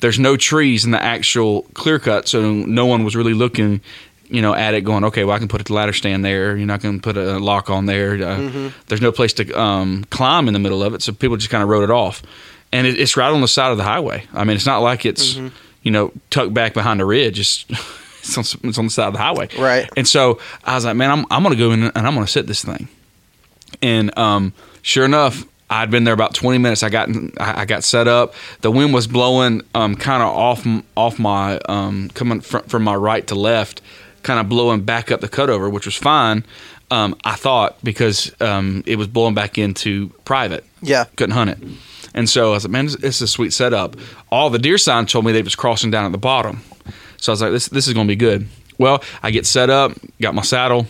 [0.00, 3.80] there's no trees in the actual clear cut, so no one was really looking,
[4.28, 6.56] you know, at it going, okay, well, I can put a ladder stand there.
[6.56, 8.14] You're not going to put a lock on there.
[8.22, 11.48] Uh, There's no place to um, climb in the middle of it, so people just
[11.48, 12.22] kind of wrote it off.
[12.72, 14.24] And it, it's right on the side of the highway.
[14.34, 15.36] I mean, it's not like it's,
[15.82, 17.38] you know, tucked back behind a ridge.
[17.40, 17.64] It's,
[18.24, 19.48] it's, on, it's on the side of the highway.
[19.58, 19.88] Right.
[19.96, 22.26] And so I was like, man, I'm, I'm going to go in and I'm going
[22.26, 22.88] to sit this thing.
[23.82, 24.52] and um,
[24.82, 26.82] sure enough, I'd been there about 20 minutes.
[26.82, 27.08] I got
[27.40, 28.34] I I got set up.
[28.60, 30.66] The wind was blowing um, kind of off
[30.96, 33.80] off my um, coming fr- from my right to left,
[34.22, 36.44] kind of blowing back up the cutover, which was fine.
[36.90, 40.64] Um, I thought because um, it was blowing back into private.
[40.82, 41.04] Yeah.
[41.16, 41.58] couldn't hunt it.
[42.14, 43.96] And so I was like, man, is a sweet setup.
[44.30, 46.60] All the deer sign told me they was crossing down at the bottom.
[47.24, 48.46] So I was like, this this is going to be good.
[48.78, 50.86] Well, I get set up, got my saddle.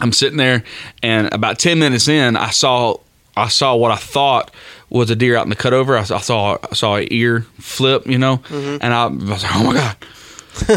[0.00, 0.64] I'm sitting there,
[1.04, 2.96] and about ten minutes in, I saw
[3.36, 4.52] I saw what I thought
[4.88, 5.96] was a deer out in the cutover.
[5.96, 8.78] I, saw- I saw I saw an ear flip, you know, mm-hmm.
[8.80, 9.96] and I was like, oh my god.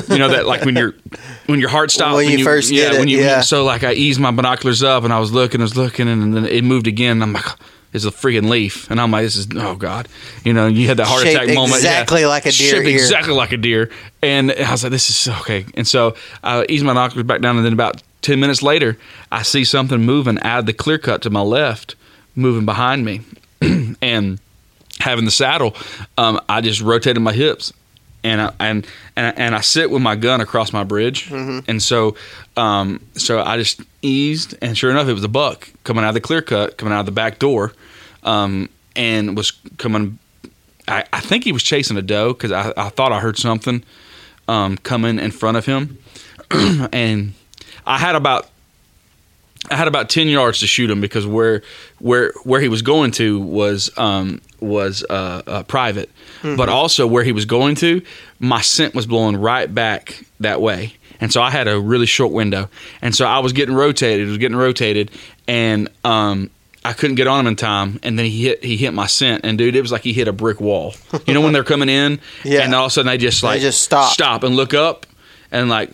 [0.08, 0.94] you know that like when you're
[1.48, 3.42] when your heart stops When you first yeah get it, when you yeah.
[3.42, 6.36] so like I eased my binoculars up and I was looking I was looking and
[6.36, 7.46] then it moved again and I'm like
[7.94, 8.90] it's a freaking leaf.
[8.90, 10.08] And I'm like this is oh god.
[10.44, 11.76] You know you had that heart Shaped attack moment.
[11.76, 13.90] Exactly like a deer Shaped exactly like a deer.
[14.22, 15.66] And I was like this is okay.
[15.76, 17.58] And so I eased my binoculars back down.
[17.58, 18.98] And then about 10 minutes later
[19.32, 21.96] I see something moving out of the clear cut to my left
[22.36, 23.22] moving behind me.
[24.02, 24.40] And
[25.00, 25.76] having the saddle,
[26.18, 27.72] um, I just rotated my hips,
[28.24, 31.30] and I, and and and I sit with my gun across my bridge,
[31.68, 32.16] and so
[32.58, 36.14] um, so I just eased, and sure enough, it was a buck coming out of
[36.14, 37.74] the clear cut, coming out of the back door,
[38.24, 40.20] um, and was coming.
[40.88, 43.84] I, I think he was chasing a doe because I, I thought I heard something
[44.48, 45.98] um, coming in front of him,
[46.92, 47.34] and
[47.86, 48.50] I had about
[49.72, 51.62] I had about ten yards to shoot him because where
[52.00, 56.10] where where he was going to was um, was uh, uh, private,
[56.42, 58.02] but also where he was going to,
[58.40, 62.34] my scent was blowing right back that way, and so I had a really short
[62.34, 62.70] window,
[63.02, 65.12] and so I was getting rotated, was getting rotated,
[65.48, 66.50] and um,
[66.84, 69.46] I couldn't get on him in time, and then he hit he hit my scent,
[69.46, 70.94] and dude, it was like he hit a brick wall.
[71.26, 72.62] You know when they're coming in, Yeah.
[72.64, 74.12] and all of a sudden they just like just stop.
[74.12, 75.06] stop and look up,
[75.52, 75.90] and like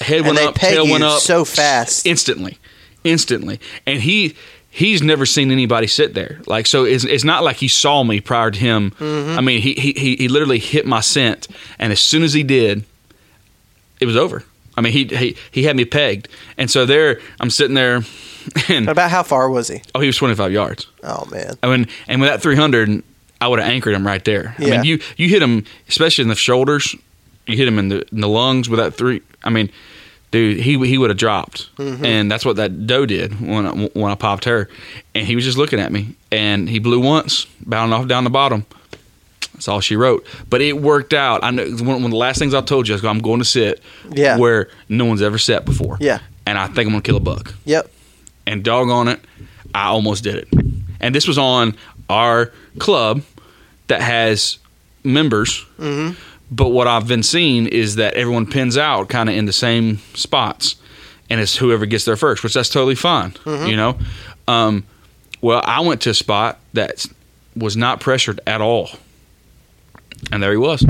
[0.00, 2.06] head went they up, tail went up so fast.
[2.06, 2.56] instantly,
[3.04, 4.34] instantly, and he
[4.70, 6.40] he's never seen anybody sit there.
[6.46, 8.90] Like so, it's, it's not like he saw me prior to him.
[8.92, 9.38] Mm-hmm.
[9.38, 11.48] I mean, he, he he literally hit my scent,
[11.78, 12.84] and as soon as he did,
[14.00, 14.44] it was over.
[14.76, 18.02] I mean, he he he had me pegged, and so there I'm sitting there,
[18.68, 19.82] and About how far was he?
[19.94, 20.86] oh, he was 25 yards.
[21.02, 21.56] Oh man.
[21.62, 23.02] I mean, and with that 300,
[23.40, 24.54] I would have anchored him right there.
[24.58, 24.66] Yeah.
[24.66, 26.96] I mean, you you hit him, especially in the shoulders.
[27.46, 29.20] You hit him in the in the lungs with that three.
[29.44, 29.70] I mean,
[30.32, 34.10] dude, he he would have dropped, and that's what that doe did when I, when
[34.10, 34.68] I popped her,
[35.14, 38.30] and he was just looking at me, and he blew once, bounding off down the
[38.30, 38.66] bottom.
[39.52, 41.44] That's all she wrote, but it worked out.
[41.44, 43.44] I know one, of the last things I told you, I was I'm going to
[43.44, 43.80] sit
[44.10, 44.36] Yeah.
[44.38, 45.98] where no one's ever sat before.
[46.00, 46.18] Yeah.
[46.46, 47.88] and I think I'm gonna kill a buck Yep.
[48.48, 49.20] and doggone it,
[49.74, 50.48] I almost did it.
[51.00, 51.76] And this was on
[52.10, 53.22] our club
[53.86, 54.58] that has
[55.04, 55.64] members.
[55.78, 56.18] Mm-hmm.
[56.52, 59.98] But what I've been seeing is that everyone pins out kind of in the same
[60.12, 60.76] spots,
[61.30, 63.30] and it's whoever gets there first, which that's totally fine.
[63.30, 63.66] Mm-hmm.
[63.68, 63.98] You know,
[64.46, 64.84] um,
[65.40, 67.06] well, I went to a spot that
[67.56, 68.90] was not pressured at all,
[70.30, 70.84] and there he was.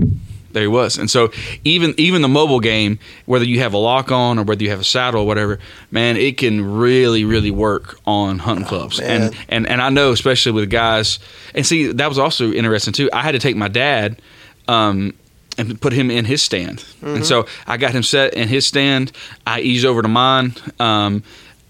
[0.50, 0.98] There he was.
[0.98, 1.30] And so
[1.64, 4.80] even even the mobile game, whether you have a lock on or whether you have
[4.80, 5.60] a saddle or whatever,
[5.92, 9.00] man, it can really, really work on hunting clubs.
[9.00, 9.22] man.
[9.22, 11.20] and and and I know especially with guys
[11.54, 13.08] and see that was also interesting too.
[13.12, 14.20] I had to take my dad
[14.68, 15.14] um
[15.58, 16.84] and put him in his stand.
[17.02, 19.12] And so I got him set in his stand.
[19.46, 21.22] I eased over to mine, um,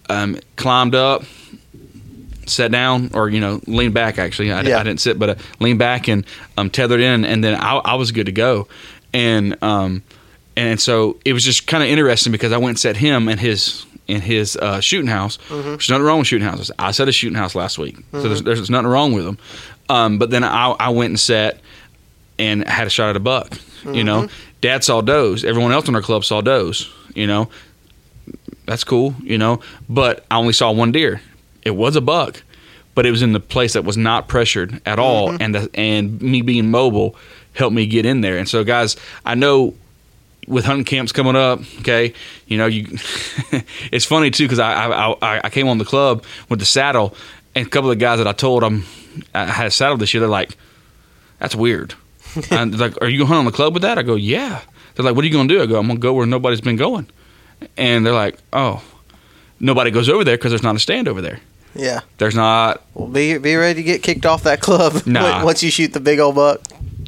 [0.09, 1.25] um, climbed up,
[2.47, 4.19] sat down, or you know, leaned back.
[4.19, 4.79] Actually, I, Yeah.
[4.79, 6.25] I didn't sit, but uh, leaned back and
[6.57, 8.69] um, tethered in, and then I, I was good to go.
[9.15, 10.03] And um,
[10.57, 13.39] and so it was just kind of interesting because I went and set him in
[13.39, 15.39] his in his uh, shooting house.
[15.49, 16.71] There's nothing wrong with shooting houses.
[16.79, 19.39] I set a shooting house last week, so there's, there's nothing wrong with them.
[19.89, 21.61] Um, but then I, I went and set
[22.39, 23.59] and had a shot at a buck.
[23.85, 24.61] You know, mm-hmm.
[24.61, 25.45] Dad saw does.
[25.45, 26.89] Everyone else in our club saw does.
[27.15, 27.49] You know,
[28.67, 29.15] that's cool.
[29.23, 31.21] You know, but I only saw one deer.
[31.63, 32.43] It was a buck,
[32.95, 35.43] but it was in the place that was not pressured at all, mm-hmm.
[35.43, 37.17] and the, and me being mobile
[37.55, 38.39] helped me get in there.
[38.39, 39.75] And so, guys, I know
[40.47, 42.15] with hunting camps coming up, okay,
[42.47, 42.87] you know, you
[43.93, 47.15] it's funny too because I, I I I came on the club with the saddle,
[47.55, 48.85] and a couple of the guys that I told them
[49.35, 50.57] I had a saddle this year, they're like,
[51.39, 51.95] "That's weird."
[52.51, 54.61] and like, "Are you gonna hunt on the club with that?" I go, "Yeah."
[54.95, 56.77] They're like, "What are you gonna do?" I go, "I'm gonna go where nobody's been
[56.77, 57.07] going,"
[57.77, 58.83] and they're like, "Oh."
[59.61, 61.39] Nobody goes over there because there's not a stand over there.
[61.77, 62.01] Yeah.
[62.19, 65.45] There's not Well, be be ready to get kicked off that club Nah.
[65.45, 66.61] once you shoot the big old buck.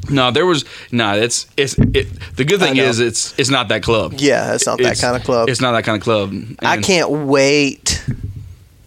[0.09, 0.31] no.
[0.31, 1.15] There was no.
[1.17, 2.07] It's it's it.
[2.37, 4.13] The good thing is it's it's not that club.
[4.19, 5.49] Yeah, that's not that It's- kind of club.
[5.49, 6.33] It's not that kind of club.
[6.59, 8.01] I can't wait.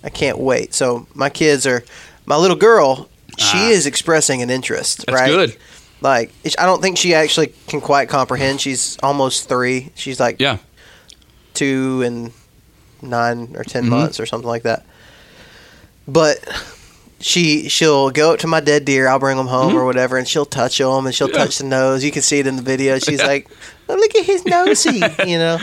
[0.02, 0.72] I can't wait.
[0.72, 1.84] So my kids are,
[2.24, 3.68] my little girl, she Ah.
[3.68, 5.04] is expressing an interest.
[5.06, 5.28] That's right?
[5.28, 5.56] good.
[6.00, 8.60] Like I don't think she actually can quite comprehend.
[8.60, 9.90] She's almost three.
[9.94, 10.58] She's like Yeah.
[11.54, 12.32] two and
[13.02, 13.88] nine or 10 Mhm.
[13.88, 14.84] months or something like that.
[16.06, 16.38] but
[17.20, 19.08] she she'll go up to my dead deer.
[19.08, 19.76] I'll bring them home Mm-hmm.
[19.78, 22.04] or whatever, and she'll touch them and she'll touch the nose.
[22.04, 22.98] You can see it in the video.
[23.06, 23.48] She's like,
[23.88, 25.58] oh, "Look at his nosy," you know.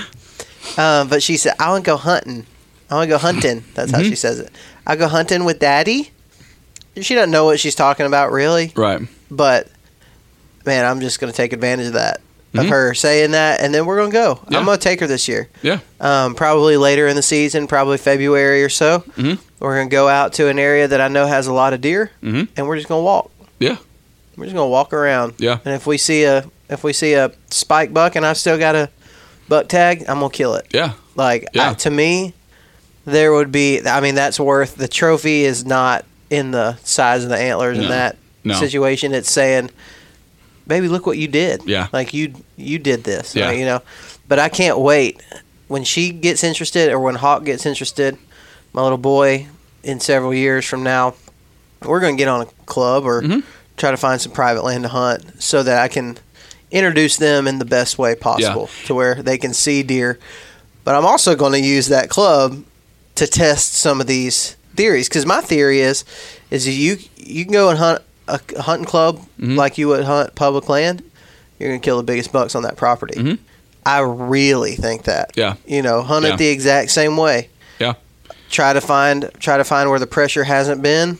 [0.77, 2.45] Um, but she said, "I want to go hunting.
[2.91, 4.03] I want to go hunting." That's Mm-hmm.
[4.03, 4.51] how she says it.
[4.85, 6.11] I go hunting with Daddy.
[7.01, 8.71] She doesn't know what she's talking about, really.
[8.75, 9.01] Right.
[9.31, 9.67] But
[10.65, 12.21] man, I'm just going to take advantage of that,
[12.53, 12.69] of Mhm.
[12.69, 14.39] her saying that, and then we're going to go.
[14.49, 14.59] Yeah.
[14.59, 15.47] I'm going to take her this year.
[15.61, 15.79] Yeah.
[15.99, 19.03] Um, probably later in the season, probably February or so.
[19.17, 19.37] Mhm.
[19.59, 21.81] We're going to go out to an area that I know has a lot of
[21.81, 22.47] deer, Mhm.
[22.57, 23.29] and we're just going to walk.
[23.59, 23.77] Yeah.
[24.37, 25.33] We're just going to walk around.
[25.37, 25.57] Yeah.
[25.65, 28.73] And if we see a if we see a spike buck and I still got
[28.75, 28.89] a
[29.47, 30.65] buck tag, I'm gonna kill it.
[30.71, 30.93] Yeah.
[31.15, 31.69] Like Yeah.
[31.69, 32.33] I, to me,
[33.05, 33.85] there would be.
[33.87, 37.87] I mean, that's worth the trophy is not in the size of the antlers in
[37.89, 38.55] that No.
[38.59, 39.13] situation.
[39.13, 39.69] It's saying,
[40.67, 41.87] "Baby, look what you did." Yeah.
[41.93, 43.35] Like you you did this.
[43.35, 43.47] Yeah.
[43.47, 43.81] Like, you know.
[44.27, 45.21] But I can't wait
[45.67, 48.17] when she gets interested or when Hawk gets interested.
[48.73, 49.47] My little boy,
[49.83, 51.13] in several years from now,
[51.83, 53.43] we're gonna get on a club or Mhm.
[53.77, 56.17] try to find some private land to hunt so that I can
[56.71, 60.17] introduce them in the best way possible to where they can see deer.
[60.83, 62.63] But I'm also going to use that club
[63.15, 66.03] to test some of these theories because my theory is
[66.51, 69.55] is you you can go and hunt a, hunting club Mhm.
[69.55, 71.03] like you would hunt public land.
[71.59, 73.19] You're going to kill the biggest bucks on that property.
[73.19, 73.37] Mhm.
[73.85, 75.31] I really think that.
[75.35, 75.55] Yeah.
[75.65, 76.33] You know, hunt Yeah.
[76.33, 77.49] it the exact same way.
[77.79, 77.93] Yeah.
[78.49, 81.17] Try to find try to find where the pressure hasn't been.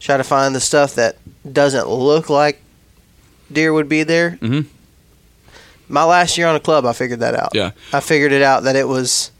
[0.00, 1.16] Try to find the stuff that
[1.50, 2.60] doesn't look like
[3.52, 4.38] deer would be there.
[4.42, 4.66] Mhm.
[5.88, 7.50] My last year on a club, I figured that out.
[7.54, 7.70] Yeah.
[7.92, 9.30] I figured it out that it was,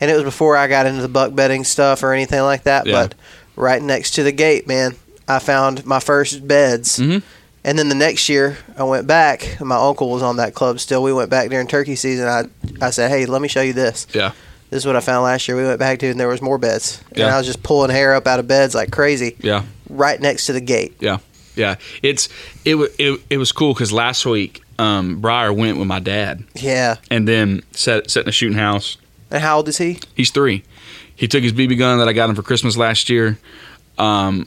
[0.00, 2.86] and it was before I got into the buck bedding stuff or anything like that.
[2.86, 2.92] Yeah.
[2.92, 3.14] But
[3.56, 4.94] right next to the gate, man,
[5.28, 6.98] I found my first beds.
[6.98, 7.22] Mhm.
[7.64, 9.60] And then the next year, I went back.
[9.60, 11.02] My uncle was on that club still.
[11.02, 12.26] We went back during turkey season.
[12.26, 12.44] I
[12.80, 14.06] I said, "Hey, let me show you this.
[14.14, 14.30] Yeah.
[14.70, 16.56] This is what I found last year." We went back to, and there was more
[16.58, 17.00] beds.
[17.14, 17.26] Yeah.
[17.26, 19.62] And I was just pulling hair up out of beds like crazy, Yeah.
[19.90, 20.96] right next to the gate.
[21.00, 21.18] Yeah,
[21.56, 21.74] yeah.
[22.02, 22.28] It's
[22.64, 26.96] it it, it was cool because last week, um, Briar went with my dad, Yeah.
[27.10, 28.96] and then set set in a shooting house.
[29.30, 29.98] And how old is he?
[30.14, 30.64] He's three.
[31.14, 33.36] He took his BB gun that I got him for Christmas last year.
[33.98, 34.46] Um,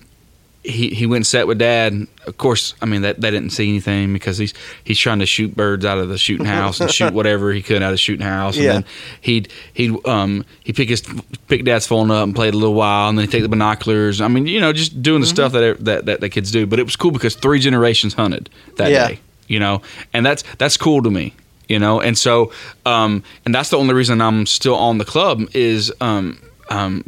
[0.64, 2.08] he he went and sat with dad.
[2.28, 4.54] Of course, I mean that they didn't see anything because he's
[4.84, 7.82] he's trying to shoot birds out of the shooting house and shoot whatever he could
[7.82, 8.56] out of the shooting house.
[8.58, 8.72] And Yeah.
[8.74, 8.86] then
[9.22, 11.02] he'd he'd um he pick his
[11.48, 14.22] pick dad's phone up and played a little while, and then he take the binoculars.
[14.22, 15.34] I mean, you know, just doing the Mm-hmm.
[15.36, 16.68] stuff that, that that that kids do.
[16.68, 19.08] But it was cool because three generations hunted that Yeah.
[19.08, 19.20] day.
[19.48, 19.82] You know,
[20.14, 21.34] and that's that's cool to me
[21.70, 22.52] you know and so
[22.86, 26.38] um and that's the only reason i'm still on the club is um
[26.70, 27.04] um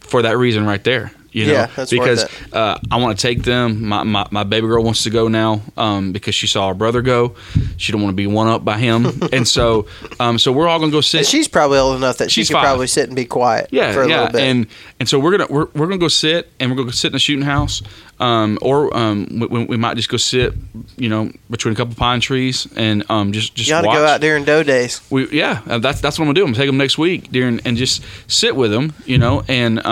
[0.00, 3.42] for that reason right there you know Yeah, that's because uh, i want to take
[3.42, 6.74] them my, my my baby girl wants to go now um because she saw her
[6.74, 7.34] brother go
[7.76, 9.86] she don't want to be one up by him and so
[10.20, 12.48] um so we're all gonna go sit And she's probably old enough that she She's
[12.48, 12.64] could five.
[12.64, 14.42] probably sit and be quiet yeah, for a yeah, little bit.
[14.42, 14.66] and
[15.00, 17.12] and so we're gonna we're, we're gonna go sit and we're gonna go sit in
[17.14, 17.82] the shooting house,
[18.20, 20.54] um, or um, we, we- might just go sit,
[20.96, 23.96] you know, between a couple pine trees and um, just just you ought to watch.
[23.98, 25.00] go out during doe days.
[25.10, 26.42] We yeah, uh, that's that's what I'm gonna do.
[26.42, 29.84] I'm gonna take them next week during and just sit with them, you know, and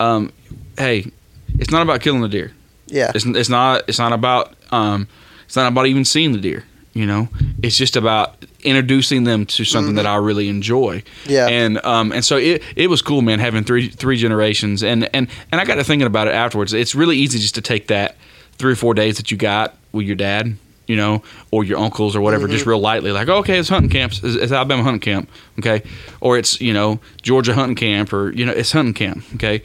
[0.00, 0.32] um,
[0.78, 1.10] hey,
[1.58, 2.52] it's not about killing the deer.
[2.86, 3.10] Yeah.
[3.14, 5.08] It's it's not it's not about um,
[5.46, 6.64] it's not about even seeing the deer.
[6.92, 7.28] You know,
[7.60, 11.00] it's just about introducing them to something that I really enjoy.
[11.00, 11.30] Mm-hmm.
[11.30, 11.48] Yeah.
[11.48, 15.28] and um, and so it it was cool, man, having three three generations, and and
[15.50, 16.72] and I got to thinking about it afterwards.
[16.72, 18.16] It's really easy just to take that
[18.58, 20.56] three or four days that you got with your dad,
[20.86, 22.52] you know, or your uncles or whatever, Mm-hmm.
[22.54, 25.28] just real lightly, like, oh, okay, it's hunting camps, it's, it's Alabama hunting camp,
[25.58, 25.82] okay,
[26.20, 29.62] or it's you know Georgia hunting camp, or you know it's hunting camp, okay,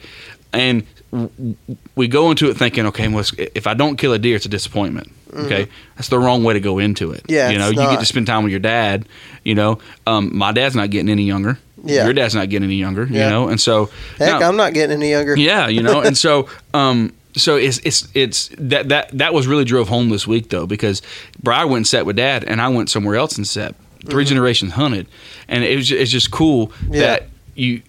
[0.52, 1.56] and w-
[1.94, 4.48] we go into it thinking, okay, well, if I don't kill a deer, it's a
[4.48, 5.12] disappointment.
[5.32, 7.22] Okay, that's the wrong way to go into it.
[7.24, 7.32] Mm-hmm.
[7.32, 9.06] Yeah, you know, you get to spend time with your dad.
[9.44, 11.56] You know, um, my dad's not getting any younger.
[11.84, 12.04] Yeah.
[12.04, 13.04] your dad's not getting any younger.
[13.08, 13.24] Yeah.
[13.26, 15.36] You know, and so Heck, now- I'm not getting any younger.
[15.36, 19.64] yeah, you know, and so um so it's it's it's that that that was really
[19.64, 21.00] drove home this week though because
[21.42, 23.74] Brian went and sat with dad and I went somewhere else and sat.
[24.06, 25.06] 3 generations hunted,
[25.46, 26.94] and it was it's just cool Mm-hmm.
[26.94, 27.00] Yeah.
[27.00, 27.82] that you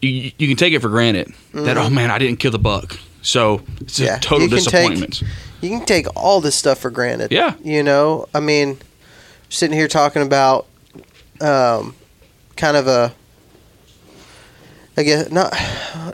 [0.00, 2.98] you you can take it for granted that oh man I didn't kill the buck,
[3.20, 4.04] so it's Mm-hmm.
[4.04, 5.22] Yeah, a total you can take- disappointment.
[5.60, 7.30] You can take all this stuff for granted.
[7.32, 7.54] Yeah.
[7.62, 8.78] You know, I mean,
[9.50, 10.66] sitting here talking about
[11.40, 11.94] um,
[12.56, 13.14] kind of a,
[14.96, 15.52] I guess not,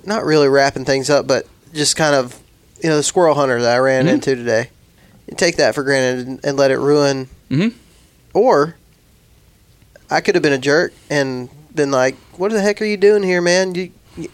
[0.04, 2.39] not really wrapping things up, but just kind of,
[2.82, 4.12] you know, the squirrel hunter that I ran Mhm.
[4.14, 4.70] into today.
[5.28, 7.72] You take that for granted and, and let it ruin, Mhm.
[8.34, 8.76] or
[10.10, 13.22] I could have been a jerk and been like, "What the heck are you doing
[13.22, 13.74] here, man?
[13.74, 13.90] You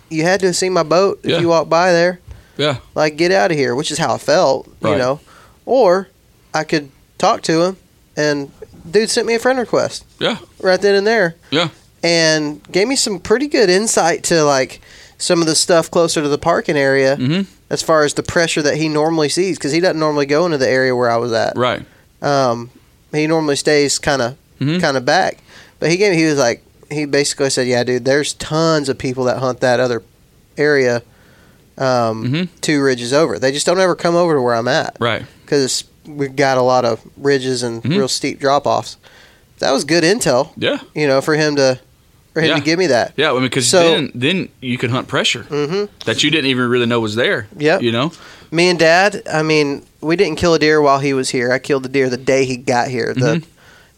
[0.09, 1.39] you had to have seen my boat if Yeah.
[1.41, 2.19] you walked by there."
[2.57, 5.21] Yeah, like get out of here which is how i felt you know
[5.67, 6.09] or
[6.55, 6.89] i could
[7.19, 7.77] talk to him
[8.17, 8.51] and
[8.91, 11.69] dude sent me a friend request yeah, right then and there yeah,
[12.03, 14.81] and gave me some pretty good insight to like
[15.19, 17.45] some of the stuff closer to the parking area Mhm.
[17.71, 20.59] As far as the pressure that he normally sees because he doesn't normally go into
[20.59, 21.57] the area where I was at.
[21.57, 21.85] Right.
[22.23, 22.71] Um,
[23.13, 24.81] he normally stays kind of Mhm.
[24.81, 25.39] kind of back,
[25.81, 29.25] but he gave he was like he basically said, "Yeah, dude, there's tons of people
[29.25, 30.03] that hunt that other
[30.57, 31.03] area,
[31.79, 32.49] um, Mhm.
[32.61, 33.39] two ridges over.
[33.39, 35.25] They just don't ever come over to where I'm at Right.
[35.45, 37.91] because we've got a lot of ridges and Mhm.
[37.91, 38.97] real steep drop offs.
[39.59, 40.79] That was good intel, Yeah.
[40.95, 41.81] you know, for him to
[42.37, 42.57] for him Yeah.
[42.57, 43.15] to give me that.
[43.17, 43.31] Yeah.
[43.31, 46.69] I mean, because So- then then you can hunt pressure hmm that you didn't even
[46.69, 47.47] really know was there.
[47.57, 48.13] Yeah, You know.
[48.51, 51.51] Me and Dad, I mean, we didn't kill a deer while he was here.
[51.51, 53.15] I killed the deer the day he got here.
[53.15, 53.45] The Mhm.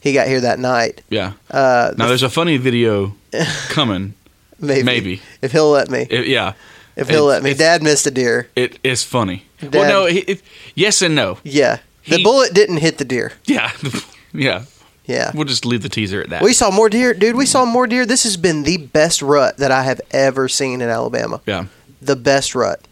[0.01, 1.03] he got here that night.
[1.11, 1.33] Yeah.
[1.51, 3.17] Uh, Now there's a funny video
[3.71, 4.15] coming.
[4.61, 5.21] maybe, maybe.
[5.43, 6.07] if he'll let me.
[6.09, 6.53] It- yeah.
[6.97, 7.55] If he'll It's- let me.
[7.55, 8.47] Dad missed a deer.
[8.55, 9.43] It is funny.
[9.61, 10.07] Dad- Well, no.
[10.07, 10.41] It, it,
[10.77, 11.39] yes and no.
[11.43, 11.79] Yeah,
[12.09, 13.33] the He- bullet didn't hit the deer.
[13.47, 13.71] Yeah.
[14.33, 14.63] yeah.
[15.09, 15.33] Yeah.
[15.35, 16.43] We'll just leave the teaser at that.
[16.43, 17.35] We saw more deer, dude.
[17.35, 18.07] We saw more deer.
[18.07, 21.41] This has been the best rut that I have ever seen in Alabama.
[21.47, 21.65] yeah.
[22.01, 22.87] The best rut.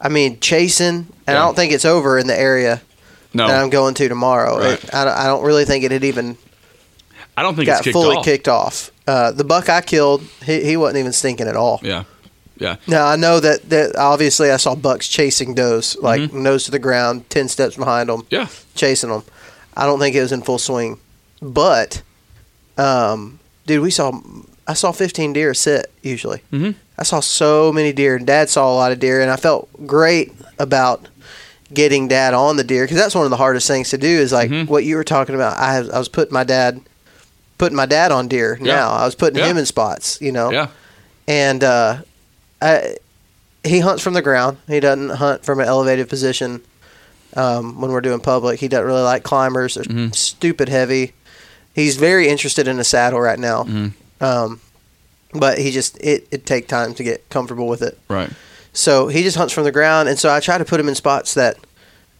[0.00, 2.80] I mean, chasing, and I don't think it's over in the area
[3.34, 3.48] No.
[3.48, 4.58] that I'm going to tomorrow.
[4.58, 4.84] Right.
[4.84, 6.36] It- I, don't, I don't really think it had even
[7.36, 8.24] I don't think got it's kicked fully off.
[8.24, 8.90] kicked off.
[9.08, 11.80] Uh, the buck I killed, he, he wasn't even stinking at all.
[11.82, 12.04] Yeah.
[12.58, 12.76] Yeah.
[12.86, 16.42] Now I know that, that obviously I saw bucks chasing does, like Mm-hmm.
[16.42, 18.46] nose to the ground, ten steps behind them, Yeah.
[18.74, 19.24] chasing them.
[19.76, 21.00] I don't think it was in full swing,
[21.42, 22.02] but,
[22.78, 24.12] um, dude, we saw
[24.66, 26.40] I saw fifteen deer sit usually.
[26.52, 26.76] Mhm.
[26.96, 29.68] I saw so many deer, and Dad saw a lot of deer, and I felt
[29.86, 31.08] great about
[31.74, 34.06] getting Dad on the deer because that's one of the hardest things to do.
[34.06, 34.68] Is like Mhm.
[34.68, 35.58] what you were talking about.
[35.58, 36.80] I I was putting my dad,
[37.58, 38.56] putting my dad on deer.
[38.60, 38.76] Yeah.
[38.76, 39.46] Now I was putting Yeah.
[39.48, 40.18] him in spots.
[40.20, 40.66] You know Yeah.
[41.26, 41.96] and uh,
[42.60, 42.96] I,
[43.64, 44.58] he hunts from the ground.
[44.68, 46.60] He doesn't hunt from an elevated position
[47.34, 48.60] um, when we're doing public.
[48.60, 49.74] He doesn't really like climbers.
[49.74, 50.14] They're Mhm.
[50.14, 51.14] stupid heavy.
[51.74, 53.92] He's very interested in a saddle right now, Mhm.
[54.20, 54.60] um,
[55.32, 57.98] but he just it it take time to get comfortable with it.
[58.08, 58.30] Right.
[58.74, 60.94] So he just hunts from the ground, and so I try to put him in
[60.94, 61.56] spots that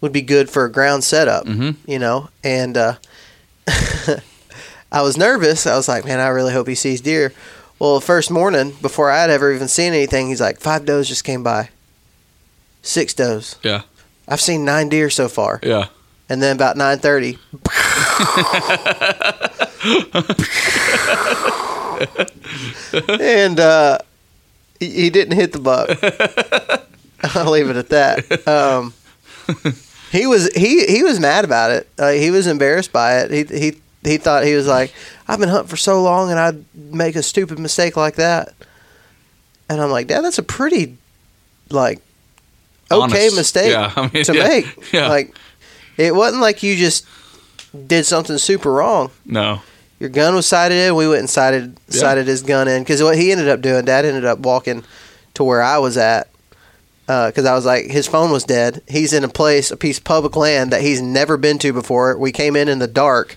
[0.01, 1.47] would be good for a ground setup.
[1.47, 1.77] Mhm.
[1.87, 2.95] You know, and uh,
[4.93, 5.67] I was nervous.
[5.67, 7.33] I was like, man, I really hope he sees deer.
[7.79, 11.09] Well, the first morning before I had ever even seen anything, he's like, five does
[11.09, 11.71] just came by,
[12.83, 13.57] six does.
[13.63, 13.83] Yeah.
[14.29, 15.87] I've seen nine deer so far, Yeah.
[16.29, 17.39] and then about nine thirty.
[23.21, 23.99] and uh,
[24.79, 25.89] he, he didn't hit the buck.
[27.37, 28.49] I'll leave it at that.
[28.49, 28.95] Um,
[30.11, 31.89] he was he he was mad about it.
[31.99, 33.31] Uh, he was embarrassed by it.
[33.31, 34.93] He he he thought he was like,
[35.29, 38.55] I've been hunting for so long, and I'd make a stupid mistake like that.
[39.69, 40.97] And I'm like, Dad, that's a pretty
[41.71, 42.01] like
[42.91, 43.37] okay Honest.
[43.37, 44.93] mistake Yeah, I mean, to yeah, make.
[44.93, 45.09] yeah.
[45.09, 45.35] Like
[45.97, 47.07] it wasn't like you just
[47.87, 49.11] did something super wrong.
[49.25, 49.61] No.
[49.99, 50.95] Your gun was sighted in.
[50.97, 52.01] We went and sighted Yeah.
[52.01, 54.85] sighted his gun in because what he ended up doing, Dad ended up walking
[55.35, 56.29] to where I was at
[57.07, 58.81] because I was like, his phone was dead.
[58.89, 62.17] He's in a place, a piece of public land that he's never been to before.
[62.17, 63.37] We came in in the dark.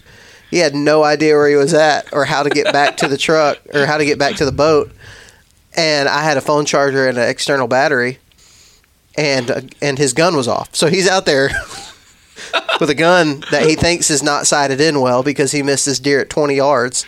[0.49, 3.17] He had no idea where he was at or how to get back to the
[3.17, 4.91] truck or how to get back to the boat.
[5.75, 8.19] And I had a phone charger and an external battery,
[9.17, 10.73] and uh, and his gun was off.
[10.73, 11.49] So he's out there
[12.79, 15.99] with a gun that he thinks is not sighted in well because he missed this
[15.99, 17.05] deer at 20 yards,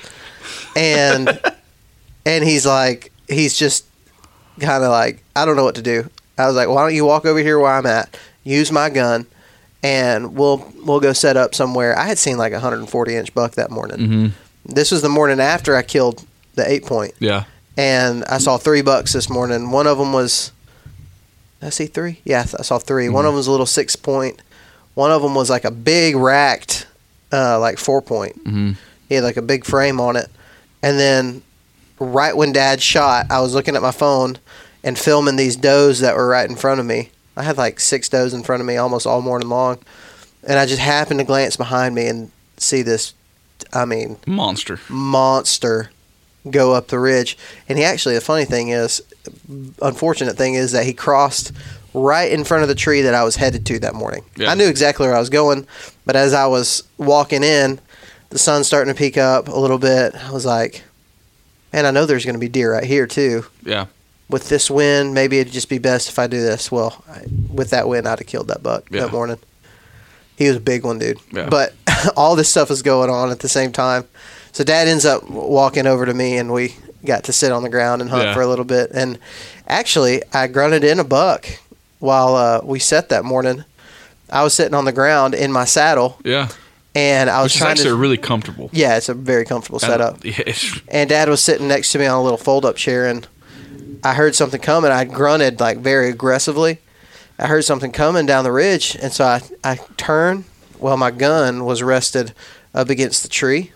[0.75, 1.39] and
[2.25, 3.85] and he's like he's just
[4.59, 6.09] kind of like I don't know what to do.
[6.37, 9.25] I was like, why don't you walk over here where I'm at, use my gun,
[9.83, 11.97] and we'll we'll go set up somewhere.
[11.97, 13.97] I had seen like a 140 inch buck that morning.
[13.97, 14.27] Mm-hmm.
[14.73, 16.25] This was the morning after I killed
[16.55, 17.45] the eight point, Yeah.
[17.77, 19.71] and I saw three bucks this morning.
[19.71, 20.51] One of them was,
[21.61, 22.19] I see three?
[22.25, 24.41] Yeah, I saw 3 One of them was a little six point.
[24.97, 26.87] One of them was like a big racked,
[27.31, 28.35] uh, like four point.
[28.43, 28.71] Mm-hmm.
[29.07, 30.25] He had like a big frame on it.
[30.81, 31.43] And then
[31.99, 34.39] right when dad shot, I was looking at my phone
[34.83, 37.11] and filming these does that were right in front of me.
[37.35, 39.77] I had like six does in front of me almost all morning long.
[40.47, 43.13] And I just happened to glance behind me and see this,
[43.71, 44.79] I mean, Monster.
[44.89, 45.91] monster
[46.49, 47.37] go up the ridge.
[47.69, 49.03] And he actually, the funny thing is,
[49.79, 51.51] unfortunate thing is that he crossed
[52.03, 54.23] right in front of the tree that I was headed to that morning.
[54.35, 54.51] Yeah.
[54.51, 55.67] I knew exactly where I was going,
[56.05, 57.79] but as I was walking in,
[58.29, 60.13] the sun's starting to peek up a little bit.
[60.15, 60.83] I was like,
[61.73, 63.45] man, I know there's going to be deer right here too.
[63.63, 63.85] Yeah.
[64.29, 66.69] With this wind, maybe it'd just be best if I do this.
[66.71, 67.21] Well, I,
[67.53, 69.01] with that wind, I'd have killed that buck Yeah.
[69.03, 69.37] that morning.
[70.35, 71.17] He was a big one, dude.
[71.31, 71.47] Yeah.
[71.49, 71.73] But
[72.17, 74.03] all this stuff is going on at the same time.
[74.51, 76.75] So dad ends up walking over to me, and we
[77.05, 78.33] got to sit on the ground and hunt Yeah.
[78.33, 78.91] for a little bit.
[78.93, 79.17] And
[79.67, 81.47] actually, I grunted in a buck
[81.99, 83.63] while uh, we set that morning.
[84.29, 86.49] I was sitting on the ground in my saddle, Yeah.
[86.93, 87.95] and I was Which is trying actually to.
[87.95, 88.69] really comfortable.
[88.73, 90.23] yeah, it's a very comfortable setup.
[90.25, 93.07] Yeah, it's- And dad was sitting next to me on a little fold up chair,
[93.07, 93.25] and
[94.03, 94.91] I heard something coming.
[94.91, 96.79] I grunted like very aggressively.
[97.39, 100.43] I heard something coming down the ridge, and so I I turned.
[100.79, 102.33] Well, my gun was rested
[102.75, 103.71] up against the tree.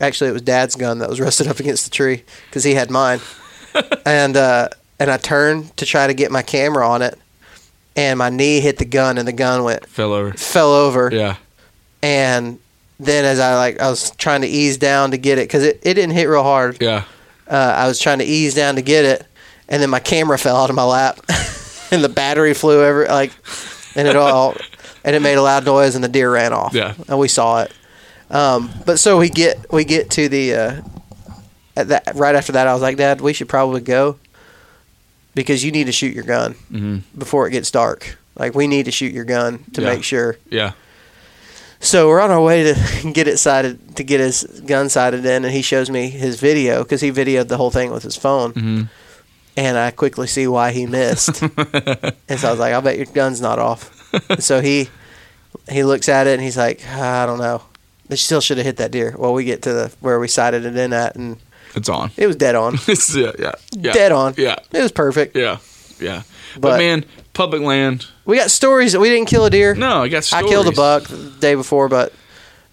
[0.00, 2.90] Actually, it was Dad's gun that was rested up against the tree because he had
[2.90, 3.20] mine.
[4.04, 4.68] and uh,
[5.00, 7.18] and I turned to try to get my camera on it,
[7.96, 10.32] and my knee hit the gun, and the gun went Fell over.
[10.34, 11.10] fell over.
[11.12, 11.36] Yeah.
[12.02, 12.58] And
[13.00, 15.80] then as I like I was trying to ease down to get it because it,
[15.82, 16.78] it didn't hit real hard.
[16.80, 17.04] Yeah.
[17.48, 19.26] Uh, I was trying to ease down to get it,
[19.68, 21.18] and then my camera fell out of my lap,
[21.90, 23.32] and the battery flew over like,
[23.94, 24.56] and it all,
[25.04, 26.74] and it made a loud noise, and the deer ran off.
[26.74, 26.94] Yeah.
[27.08, 27.72] and we saw it.
[28.30, 30.80] Um, but so we get we get to the uh,
[31.76, 34.18] at that right after that, I was like, Dad, we should probably go
[35.36, 38.16] because you need to shoot your gun hmm before it gets dark.
[38.34, 39.94] Like we need to shoot your gun to Yeah.
[39.94, 40.36] make sure.
[40.50, 40.72] Yeah.
[41.78, 45.44] So we're on our way to get it sighted to get his gun sighted in,
[45.44, 48.52] and he shows me his video because he videoed the whole thing with his phone,
[48.52, 48.82] hmm
[49.58, 51.40] and I quickly see why he missed.
[52.28, 53.90] and so I was like, "I'll bet your gun's not off."
[54.40, 54.88] So he
[55.70, 57.62] he looks at it and he's like, "I don't know.
[58.08, 60.64] They still should have hit that deer." Well, we get to the where we sighted
[60.66, 61.38] it in at, and
[61.76, 62.10] It's on.
[62.16, 63.92] it was dead on, yeah, yeah, yeah.
[63.92, 64.34] dead on.
[64.36, 64.56] Yeah.
[64.72, 65.36] It was perfect.
[65.36, 65.58] Yeah.
[66.00, 66.22] Yeah.
[66.54, 67.04] But, But- man,
[67.34, 68.06] public land.
[68.24, 69.74] We got stories that we didn't kill a deer.
[69.74, 72.12] No, I got I killed a buck the day before, but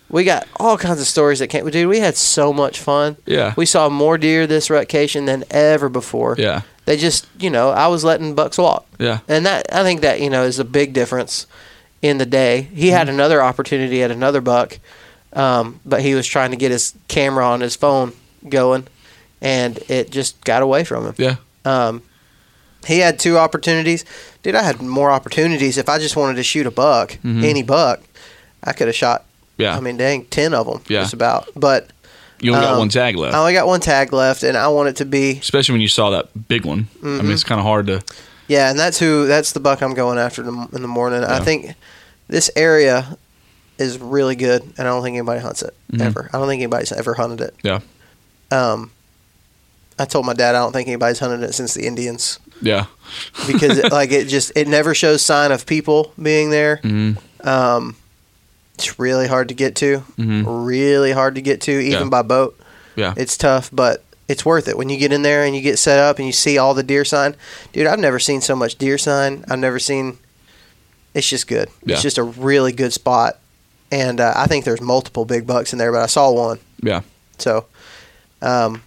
[0.10, 1.70] we got all kinds of stories that came.
[1.70, 3.18] Dude, we had so much fun.
[3.26, 3.54] Yeah.
[3.58, 6.36] We saw more deer this rutcation than ever before.
[6.40, 6.62] Yeah.
[6.86, 8.86] They just, you know, I was letting bucks walk.
[9.00, 9.20] Yeah.
[9.28, 11.46] And that I think that, you know, is a big difference
[12.02, 12.62] in the day.
[12.74, 13.14] He had Mm-hmm.
[13.16, 14.80] another opportunity at another buck,
[15.34, 18.14] um, but he was trying to get his camera on his phone
[18.50, 18.88] going,
[19.42, 21.16] and it just got away from him.
[21.18, 21.36] Yeah.
[21.66, 22.02] Um,
[22.86, 24.04] he had two opportunities.
[24.44, 25.78] Dude, I had more opportunities.
[25.78, 27.44] If I just wanted to shoot a buck, Mhm.
[27.44, 28.02] any buck,
[28.64, 29.24] I could have shot.
[29.58, 29.78] Yeah.
[29.78, 30.82] I mean, dang, ten of them.
[30.88, 31.02] Yeah.
[31.02, 31.48] Just about.
[31.56, 31.88] But
[32.42, 33.36] you only got um, one tag left.
[33.36, 35.88] I only got one tag left, and I want it to be Especially when you
[35.88, 36.88] saw that big one.
[37.02, 37.22] I Mm-hmm.
[37.24, 38.02] mean, it's kind of hard to.
[38.48, 41.24] yeah, and that's who that's the buck I'm going after in the, in the morning.
[41.24, 41.74] I think
[42.28, 43.18] this area
[43.78, 46.02] is really good, and I don't think anybody hunts it Mhm.
[46.02, 46.30] ever.
[46.34, 47.56] I don't think anybody's ever hunted it.
[47.64, 47.80] Yeah.
[48.54, 48.92] Um,
[50.00, 52.40] I told my dad I don't think anybody's hunted it since the Indians.
[52.62, 52.86] Yeah.
[53.48, 56.78] because it, like it just it never shows sign of people being there.
[56.78, 57.96] hmm Um,
[58.76, 60.44] it's really hard to get to, Mhm.
[60.48, 62.10] really hard to get to, even Yeah.
[62.10, 62.60] by boat.
[62.96, 63.14] Yeah.
[63.18, 66.00] It's tough, but it's worth it when you get in there and you get set
[66.00, 67.36] up and you see all the deer sign.
[67.74, 69.44] Dude, I've never seen so much deer sign.
[69.50, 70.18] I've never seen.
[71.14, 71.70] It's just good.
[71.86, 71.94] Yeah.
[71.94, 73.38] It's just a really good spot,
[73.92, 76.58] and uh, I think there's multiple big bucks in there, but I saw one.
[76.82, 77.02] Yeah.
[77.38, 77.66] So,
[78.44, 78.84] um,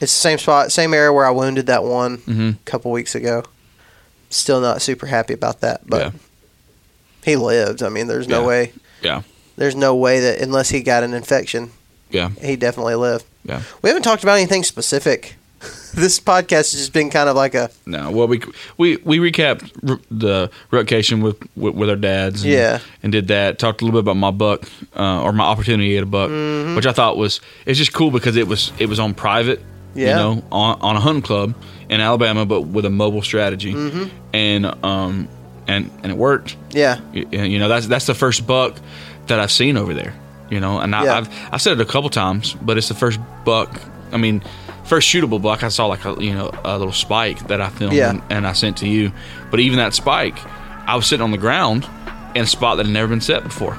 [0.00, 3.14] it's the same spot, same area where I wounded that one hmm a couple weeks
[3.14, 3.44] ago.
[4.30, 6.10] Still not super happy about that, but Yeah.
[7.24, 7.82] he lived.
[7.82, 8.46] I mean, there's no Yeah.
[8.46, 8.72] way.
[9.02, 9.22] Yeah.
[9.56, 11.70] There's no way that unless he got an infection,
[12.10, 12.30] Yeah.
[12.40, 13.24] he definitely lived.
[13.44, 13.62] Yeah.
[13.82, 15.36] We haven't talked about anything specific.
[15.94, 18.10] This podcast has just been kind of like a No.
[18.10, 18.40] Well, we
[18.78, 22.42] we we recapped r- the rutcation with, with with our dads.
[22.44, 22.78] And, Yeah.
[23.02, 23.58] And did that.
[23.58, 24.64] Talked a little bit about my buck
[24.96, 26.76] uh, or my opportunity at a buck, Mm-hmm.
[26.76, 29.60] which I thought was it's just cool because it was it was on private.
[29.94, 30.08] Yeah.
[30.08, 31.54] You know, on on a hunting club
[31.88, 34.04] in Alabama, but with a mobile strategy, Mm-hmm.
[34.32, 35.28] and um
[35.68, 36.56] and and it worked.
[36.70, 38.76] yeah, Y- You know, that's that's the first buck
[39.26, 40.14] that I've seen over there.
[40.50, 41.24] You know, and I, Yeah.
[41.52, 43.70] I've said it a couple times, but it's the first buck.
[44.12, 44.42] I mean,
[44.84, 45.62] first shootable buck.
[45.62, 48.10] I saw like a you know a little spike that I filmed Yeah.
[48.10, 49.12] and, and I sent to you.
[49.50, 50.38] But even that spike,
[50.88, 51.86] I was sitting on the ground
[52.34, 53.76] in a spot that had never been set before.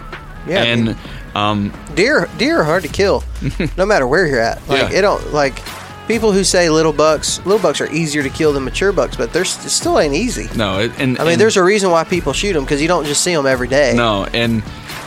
[0.47, 0.97] Yeah, I and mean-
[1.36, 3.24] um, deer deer are hard to kill,
[3.78, 4.68] no matter where you're at.
[4.68, 4.99] Like Yeah.
[4.99, 5.60] it don't like
[6.08, 7.39] people who say little bucks.
[7.45, 10.47] Little bucks are easier to kill than mature bucks, but they're it still ain't easy.
[10.56, 12.88] no, it, and I mean, and- there's a reason why people shoot them because you
[12.88, 13.93] don't just see them every day.
[13.95, 14.62] No, and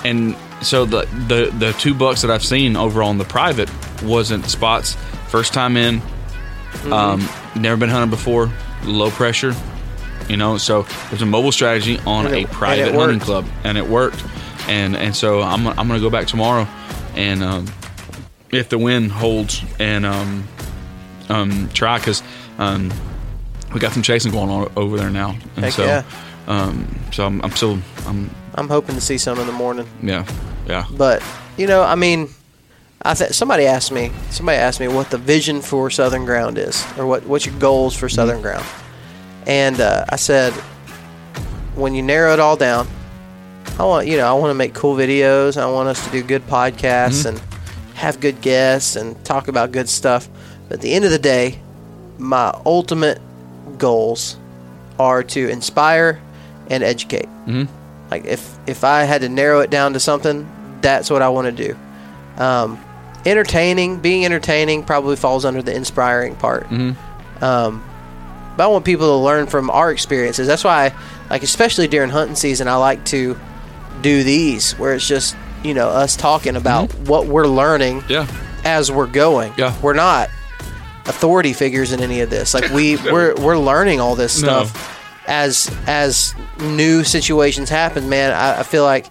[0.05, 3.71] and so the the the two bucks that I've seen over on the private
[4.03, 4.97] wasn't spots.
[5.29, 6.01] First time in,
[6.77, 6.93] Mm-hmm.
[6.93, 7.29] um,
[7.63, 8.51] never been hunted before,
[8.85, 9.55] low pressure.
[10.29, 13.87] You know, so there's a mobile strategy on it- a private hunting club, and it
[13.89, 14.23] worked.
[14.69, 16.67] And and so I'm I'm gonna go back tomorrow,
[17.15, 17.67] and um,
[18.51, 20.47] if the wind holds, and um,
[21.29, 22.23] um, try because
[22.59, 22.93] um,
[23.73, 26.03] we got some chasing going on over there now, and Heck so yeah.
[26.49, 29.89] um, so I'm, I'm still I'm I'm hoping to see some in the morning.
[30.03, 30.27] yeah
[30.67, 31.23] yeah But
[31.57, 32.29] you know, I mean,
[33.11, 34.11] I th- somebody asked me.
[34.31, 37.95] Somebody asked me what the vision for Southern Ground is, or what what's your goals
[37.97, 38.65] for Southern Ground.
[39.47, 40.53] And uh, I said,
[41.75, 42.89] when you narrow it all down,
[43.79, 45.57] I want you know I want to make cool videos.
[45.61, 47.41] I want us to do good podcasts and
[47.95, 50.29] have good guests and talk about good stuff.
[50.69, 51.61] But at the end of the day,
[52.19, 53.21] my ultimate
[53.79, 54.37] goals
[54.99, 56.21] are to inspire
[56.69, 57.29] and educate.
[57.47, 57.69] Mhm.
[58.11, 60.47] Like if if I had to narrow it down to something,
[60.81, 61.77] that's what I want to do.
[62.43, 62.79] Um,
[63.27, 66.69] entertaining, being entertaining, probably falls under the inspiring part.
[66.71, 66.97] Mhm.
[67.43, 67.83] Um,
[68.57, 70.47] but I want people to learn from our experiences.
[70.47, 70.93] That's why,
[71.29, 73.37] like especially during hunting season, I like to
[74.03, 78.27] do these where it's just you know us talking about what we're learning Yeah.
[78.65, 79.53] as we're going.
[79.57, 79.75] Yeah.
[79.83, 80.29] we're not
[81.07, 82.55] authority figures in any of this.
[82.55, 84.65] Like we we're we're learning all this No.
[84.65, 84.93] stuff
[85.27, 88.09] as as new situations happen.
[88.09, 89.07] Man, I, I feel like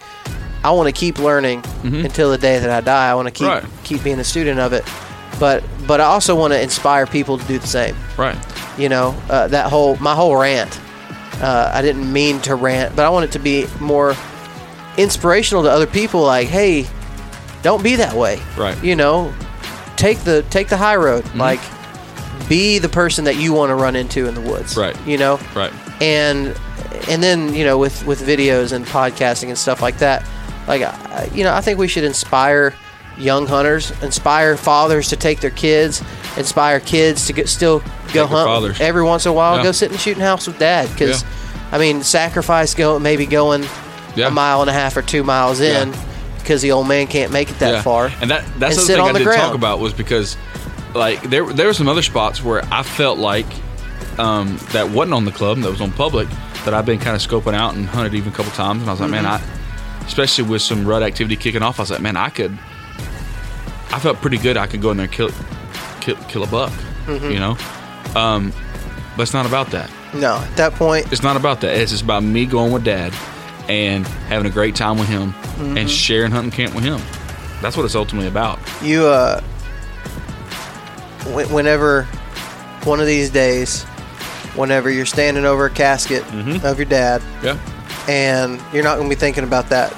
[0.65, 3.09] I want to keep learning until the day that I die.
[3.09, 3.65] I want to keep Mm-hmm.
[3.65, 3.83] Right.
[3.83, 4.83] keep being a student of it.
[5.39, 7.95] But but I also want to inspire people to do the same.
[8.17, 8.37] Right.
[8.77, 10.79] You know, uh, that whole my whole rant.
[11.41, 14.15] Uh, I didn't mean to rant, but I want it to be more
[14.97, 16.21] inspirational to other people.
[16.21, 16.87] Like, hey,
[17.61, 18.39] don't be that way.
[18.57, 18.81] Right.
[18.83, 19.33] You know,
[19.97, 21.23] take the take the high road.
[21.25, 21.39] Mm-hmm.
[21.39, 21.59] Like,
[22.49, 24.77] be the person that you want to run into in the woods.
[24.77, 24.95] Right.
[25.05, 25.73] You know, Right.
[26.01, 26.55] and
[27.09, 30.25] and then you know with with videos and podcasting and stuff like that
[30.67, 30.81] like
[31.33, 32.73] you know i think we should inspire
[33.17, 36.01] young hunters inspire fathers to take their kids
[36.37, 37.81] inspire kids to get, still
[38.13, 39.63] go hunt every once in a while Yeah.
[39.63, 41.27] go sit in the shooting house with dad because Yeah.
[41.71, 43.65] i mean sacrifice go maybe going
[44.15, 44.27] Yeah.
[44.27, 45.93] a mile and a half or two miles in
[46.39, 49.01] because the old man can't make it that far And that that's and the thing
[49.01, 49.55] I the did talk ground.
[49.55, 50.35] about was because
[50.93, 53.45] like there there were some other spots where I felt like
[54.17, 56.27] um, that wasn't on the club that was on public
[56.63, 58.93] that I've been kind of scoping out and hunted even a couple times and I
[58.93, 59.51] was like man I Mm-hmm.
[60.05, 62.57] Especially with some rut activity kicking off I was like man I could
[63.91, 65.29] I felt pretty good I could go in there and kill
[66.01, 66.71] kill, kill a buck
[67.05, 67.31] Mm-hmm.
[67.31, 67.55] you know
[68.19, 68.51] um,
[69.15, 71.75] but it's not about that no at that point it's not about that.
[71.77, 73.13] It's just about me going with dad
[73.69, 75.77] and having a great time with him Mm-hmm.
[75.77, 76.99] and sharing hunting camp with him.
[77.61, 78.59] That's what it's ultimately about.
[78.81, 79.39] you uh
[81.23, 82.03] wh- whenever
[82.83, 83.83] one of these days
[84.55, 86.65] whenever you're standing over a casket Mm-hmm.
[86.65, 87.57] of your dad Yeah.
[88.07, 89.91] And you're not going to be thinking about that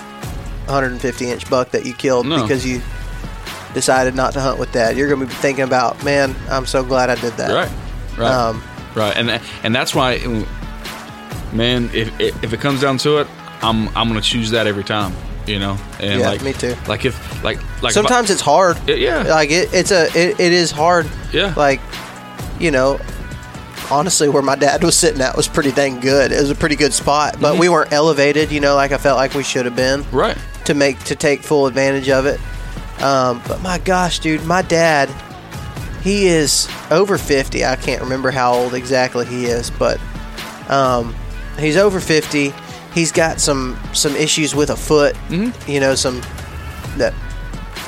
[0.66, 2.42] 150 inch buck that you killed No.
[2.42, 2.82] because you
[3.74, 4.96] decided not to hunt with that.
[4.96, 7.72] you're going to be thinking about man i'm so glad i did that Right.
[8.18, 8.32] Right.
[8.32, 8.64] um,
[8.96, 9.16] right.
[9.16, 9.30] And
[9.64, 10.18] and that's why,
[11.54, 13.28] man, if if it comes down to it,
[13.62, 15.14] I'm I'm gonna choose that every time.
[15.46, 15.78] You know.
[16.00, 16.76] And Yeah, like me too.
[16.88, 19.22] Like if like like if I- sometimes it's hard Yeah.
[19.24, 21.54] like it, it's a it, it is hard Yeah.
[21.56, 21.80] like
[22.60, 23.00] you know
[23.92, 26.76] honestly where my dad was sitting at was pretty dang good it was a pretty
[26.76, 27.60] good spot but Mm-hmm.
[27.62, 30.38] we weren't elevated you know like i felt like we should have been right.
[30.66, 32.40] to make to take full advantage of it
[33.02, 35.08] um, but my gosh dude my dad
[36.02, 40.00] he is over 50 i can't remember how old exactly he is but
[40.70, 41.16] um,
[41.60, 42.54] he's over 50
[42.94, 45.72] he's got some some issues with a foot Mm-hmm.
[45.72, 46.20] you know some
[46.98, 47.14] that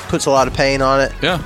[0.08, 1.42] puts a lot of pain on it Yeah.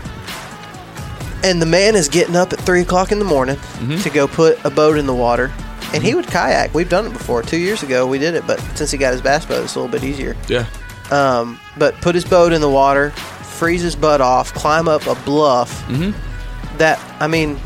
[1.45, 3.99] And the man is getting up at three o'clock in the morning Mm-hmm.
[3.99, 5.53] to go put a boat in the water.
[5.93, 6.75] And he would kayak.
[6.75, 7.43] We've done it before.
[7.43, 9.81] Two years ago, we did it, but since he got his bass boat, it's a
[9.81, 10.35] little bit easier.
[10.49, 10.67] Yeah.
[11.13, 15.15] Um, but put his boat in the water, freeze his butt off, climb up a
[15.25, 15.71] bluff.
[15.87, 16.79] Mm-hmm.
[16.79, 17.61] That I mean,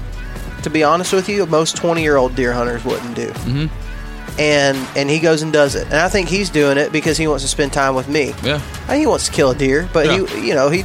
[0.64, 3.28] to be honest with you, most twenty-year-old deer hunters wouldn't do.
[3.28, 4.40] Mm-hmm.
[4.40, 5.84] And and he goes and does it.
[5.86, 8.34] And I think he's doing it because he wants to spend time with me.
[8.42, 8.56] Yeah.
[8.56, 10.84] I think he wants to kill a deer, but he, you know, he.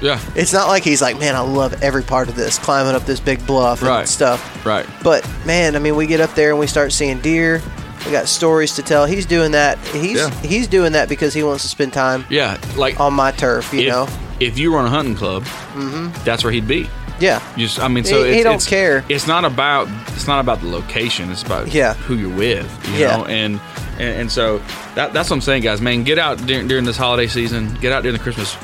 [0.00, 0.20] Yeah.
[0.36, 3.20] It's not like he's like, man, I love every part of this, climbing up this
[3.20, 4.08] big bluff and Right.
[4.08, 4.64] stuff.
[4.64, 4.86] Right.
[5.02, 7.60] But man, I mean, we get up there and we start seeing deer.
[8.06, 9.06] We got stories to tell.
[9.06, 9.76] He's doing that.
[9.88, 10.30] He's Yeah.
[10.42, 12.56] he's doing that because he wants to spend time Yeah.
[12.76, 13.72] Like on my turf.
[13.74, 14.08] You if, know?
[14.40, 16.10] if you run a hunting club, mm-hmm.
[16.24, 16.88] that's where he'd be.
[17.20, 17.42] Yeah.
[17.56, 19.04] You just, I mean, so He- it's, he don't it's- care.
[19.08, 21.32] It's not about it's not about the location.
[21.32, 21.94] It's about Yeah.
[21.94, 22.70] who you're with.
[22.92, 23.16] You Yeah.
[23.16, 23.58] know, and,
[23.98, 24.62] and and so
[24.94, 25.80] that that's what I'm saying, guys.
[25.80, 27.76] Man, get out during, during this holiday season.
[27.80, 28.56] Get out during the Christmas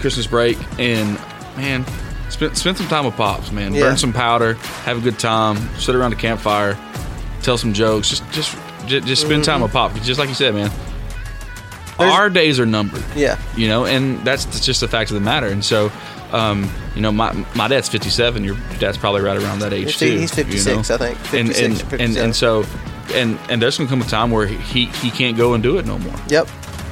[0.00, 1.14] Christmas break, and
[1.56, 1.84] man,
[2.30, 3.52] spend spend some time with pops.
[3.52, 3.82] Man, Yeah.
[3.82, 6.76] burn some powder, have a good time, sit around the campfire,
[7.42, 8.08] tell some jokes.
[8.08, 9.94] Just just just, just spend time with pop.
[10.02, 10.68] Just like you said, man.
[10.70, 10.86] Mm-hmm.
[11.98, 13.36] There's- Our days are numbered Yeah.
[13.56, 15.48] you know, and that's that's just the fact of the matter.
[15.48, 15.92] And so,
[16.32, 18.42] um, you know, my my dad's 57.
[18.42, 20.18] Your dad's probably right around that age too.
[20.18, 20.80] he's 56, you know?
[20.80, 21.18] I think.
[21.34, 22.64] And 56 and, or and and so,
[23.12, 25.84] and and there's gonna come a time where he he can't go and do it
[25.84, 26.14] no more.
[26.28, 26.48] Yep.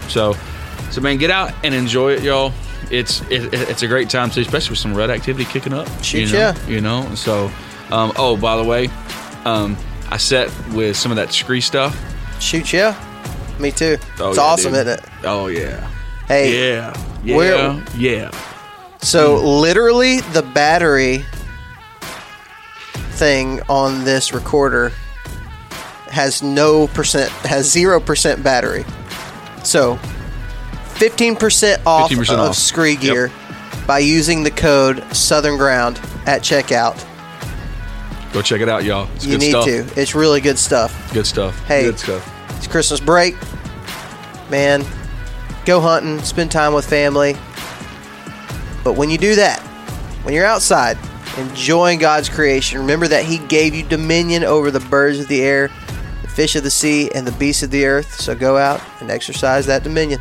[0.08, 0.36] So,
[0.90, 2.52] so man, get out and enjoy it, y'all.
[2.90, 5.88] It's it, it's a great time too, especially with some rut activity kicking up.
[6.02, 6.66] Shoot, you know, yeah.
[6.66, 7.50] You know, so.
[7.90, 8.90] Um, oh, by the way,
[9.46, 9.74] um,
[10.10, 11.98] I set with some of that scree stuff.
[12.38, 12.94] Shoot, yeah.
[13.58, 13.96] Me too.
[14.20, 14.86] Oh, it's yeah, awesome, dude.
[14.86, 15.10] isn't it?
[15.24, 15.90] Oh yeah.
[16.26, 16.74] Hey.
[16.74, 16.94] Yeah.
[17.24, 17.82] Yeah.
[17.96, 18.30] Yeah.
[19.00, 21.24] So literally, the battery
[23.12, 24.92] thing on this recorder
[26.10, 28.84] has no percent, has zero percent battery.
[29.64, 29.98] So,
[30.98, 32.56] fifteen percent off 15% of off.
[32.56, 33.00] Scree Yep.
[33.00, 33.32] Gear
[33.86, 37.04] by using the code Southern Ground at checkout.
[38.32, 39.08] Go check it out, y'all.
[39.14, 39.64] It's you good need stuff.
[39.64, 40.00] to.
[40.00, 41.12] It's really good stuff.
[41.14, 41.58] Good stuff.
[41.64, 41.84] Hey.
[41.84, 42.56] Good stuff.
[42.56, 43.34] It's Christmas break,
[44.50, 44.84] man.
[45.64, 47.36] Go hunting, spend time with family.
[48.84, 49.60] But when you do that,
[50.22, 50.98] when you're outside
[51.38, 52.78] enjoying God's creation.
[52.80, 55.68] Remember that He gave you dominion over the birds of the air,
[56.22, 58.20] the fish of the sea, and the beasts of the earth.
[58.20, 60.20] So go out and exercise that dominion.